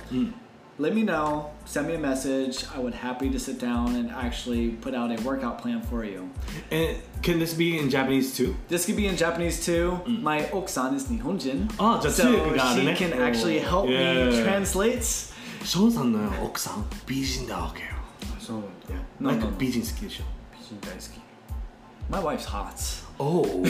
[0.77, 4.69] let me know send me a message i would happy to sit down and actually
[4.81, 6.29] put out a workout plan for you
[6.71, 10.95] and can this be in Japanese too this could be in japanese too my oksan
[10.95, 14.29] is nihonjin Ah, じゃあ so 通訳がある she ね can actually help Yeah.
[14.29, 15.01] me translate
[15.65, 17.87] ショーンさんの奥さん美人だわけよ
[18.39, 19.57] そうなんだ No, なんか no, no.
[19.57, 20.23] 美人好きでしょ
[20.57, 21.19] 美人大好き
[22.09, 23.64] my wife's hot おお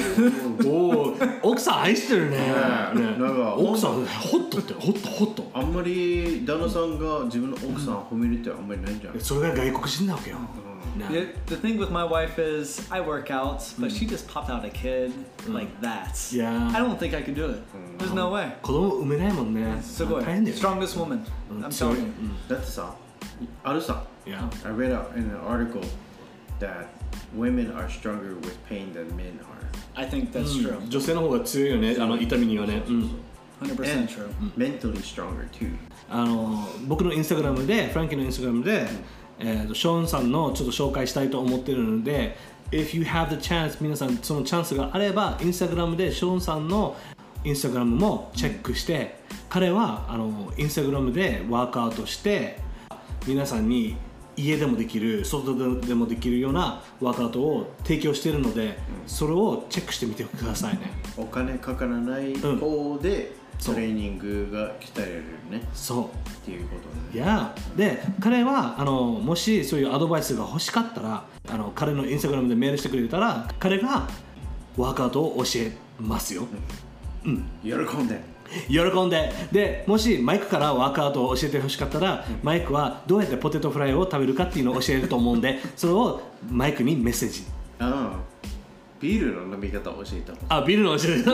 [0.65, 10.65] おお奥さん愛してるねねなんか奥さんホットってホットホットあんまり旦那さんが自分の奥さんを褒めるってあんまりないんじゃんそれが外国人なわけよ、ね
[10.97, 14.65] The, the thing with my wife is I work out, but she just popped out
[14.65, 15.13] a kid
[15.49, 16.17] like that.
[16.31, 16.71] Yeah.
[16.73, 17.63] I don't think I can do it.
[17.99, 18.53] There's no way.
[18.63, 21.25] 子供産めないもんねすごい大変だよ Strongest woman.
[21.51, 22.13] I'm telling you.
[22.49, 22.95] だってさ
[23.65, 25.81] あるさいや I read out in an article
[26.61, 26.87] that
[27.37, 30.01] women are stronger with pain than men are.
[30.01, 30.77] I think that's true.
[30.89, 31.97] 女性の方が強いよね。
[31.99, 33.11] あの痛みにはね、うん、
[33.63, 34.29] 100% true.
[34.57, 35.77] mentally stronger too.
[36.11, 38.87] あの僕のインスタグラムでフランキーのインスタグラムで、
[39.39, 42.37] えーとショーンさんのちょっと紹介したいと思ってるので
[42.71, 46.97] If you have the chance 皆さんそのチャンスがあればインスタグラムでショーンさんの
[47.45, 49.17] インスタグラムもチェックして、
[49.51, 52.59] 彼はあのインスタグラムでワークアウトして
[53.27, 53.97] 皆さんに
[54.37, 60.93] 家でもできる外でもできるようなワークアウトを提供しているので、それをチェックしてみてくださいね。
[61.17, 62.59] お金かからないうん。
[62.59, 63.33] 方で
[63.65, 65.69] トレーニングが鍛えられるね。
[65.73, 66.05] そう。
[66.05, 66.77] っていうこ
[67.13, 74.09] といねやで彼はあのもしそういうアドバイスが欲しかったらあの彼のインスタグラムでメールしてくれたら彼が
[74.77, 76.47] ワークアウトを教えますよ。
[77.63, 78.34] 喜んで
[78.69, 79.33] 喜んで。
[79.53, 86.21] でもしマイクからワークアウトを教えてほしかったらマイクはどうやってポテトフライを食べるかっていうのを教えると思うんで それを
[86.51, 87.45] マイクにメッセージ。
[87.79, 88.35] ああ。
[89.01, 91.23] ビールの飲み方を教えたあ、ビールの教え。
[91.23, 91.31] て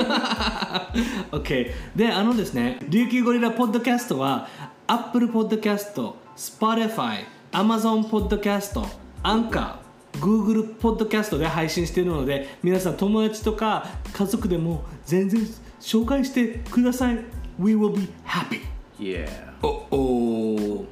[1.30, 1.70] OK。
[1.94, 4.48] で、あのですね、琉球ゴリラポッドキャストは、
[4.88, 7.18] Apple Podcast、Spotify、
[7.52, 8.84] Amazon Podcast、
[9.22, 9.76] Anchor、
[10.14, 15.46] Google Podcast で配信しているので、皆さん友達とか家族でも全然
[15.79, 17.19] 紹介してください。
[17.59, 18.61] We will be happy.
[18.99, 19.29] Yeah
[19.61, 20.85] おお。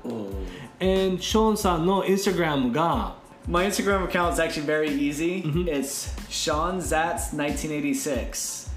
[0.80, 3.16] And ショーンさんの Instagram が、
[3.48, 5.44] My Instagram account is actually very easy.
[5.66, 8.72] It's Sean Zatz 1986.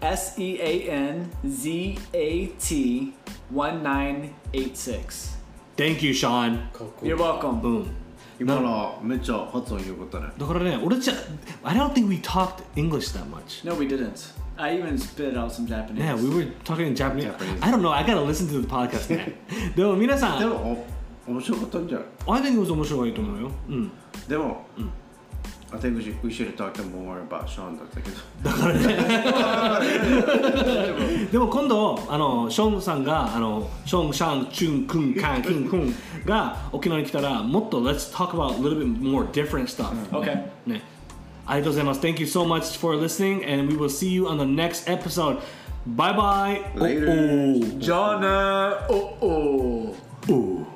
[0.00, 3.12] S E A N Z A T
[3.52, 5.36] 1986.
[5.76, 6.68] Thank you, Sean.
[7.02, 7.62] You're welcome.
[7.62, 7.86] うん。
[8.40, 11.14] 今のめっちゃ発音よかったねだからね、俺じゃ、
[11.62, 13.66] I don't think we talked English that much.
[13.68, 14.34] No, we didn't.
[14.57, 16.03] I even spit out some Japanese.
[16.03, 17.25] Yeah, we were talking in Japanese.
[17.25, 17.61] Japanese.
[17.61, 17.91] I don't know.
[17.91, 19.33] I gotta listen to the podcast ね。
[19.75, 20.85] でも皆さん、でも
[21.27, 23.51] お面白かったんじゃない I think it was 面白いと思うよ。
[23.67, 23.91] うん。
[24.29, 24.65] でも、
[25.71, 28.17] I think we should, we should talked more about Sean だったけど
[31.31, 35.93] でも今度、あの、ショーンさんが、あの、ショーン、シャン、チュン、クン、カン、キン、クン
[36.25, 39.91] が沖縄に来たら、もっと Let's talk about a little bit more different stuff.
[40.11, 40.45] Okay.
[40.65, 40.81] ね。
[41.45, 42.01] ありがとうございます。
[42.01, 45.39] Thank you so much for listening, and we will see you on the next episode.
[45.85, 46.61] Bye bye.
[46.75, 47.07] Later.
[48.89, 49.95] Oh, oh.
[50.29, 50.33] Oh.
[50.33, 50.74] Oh.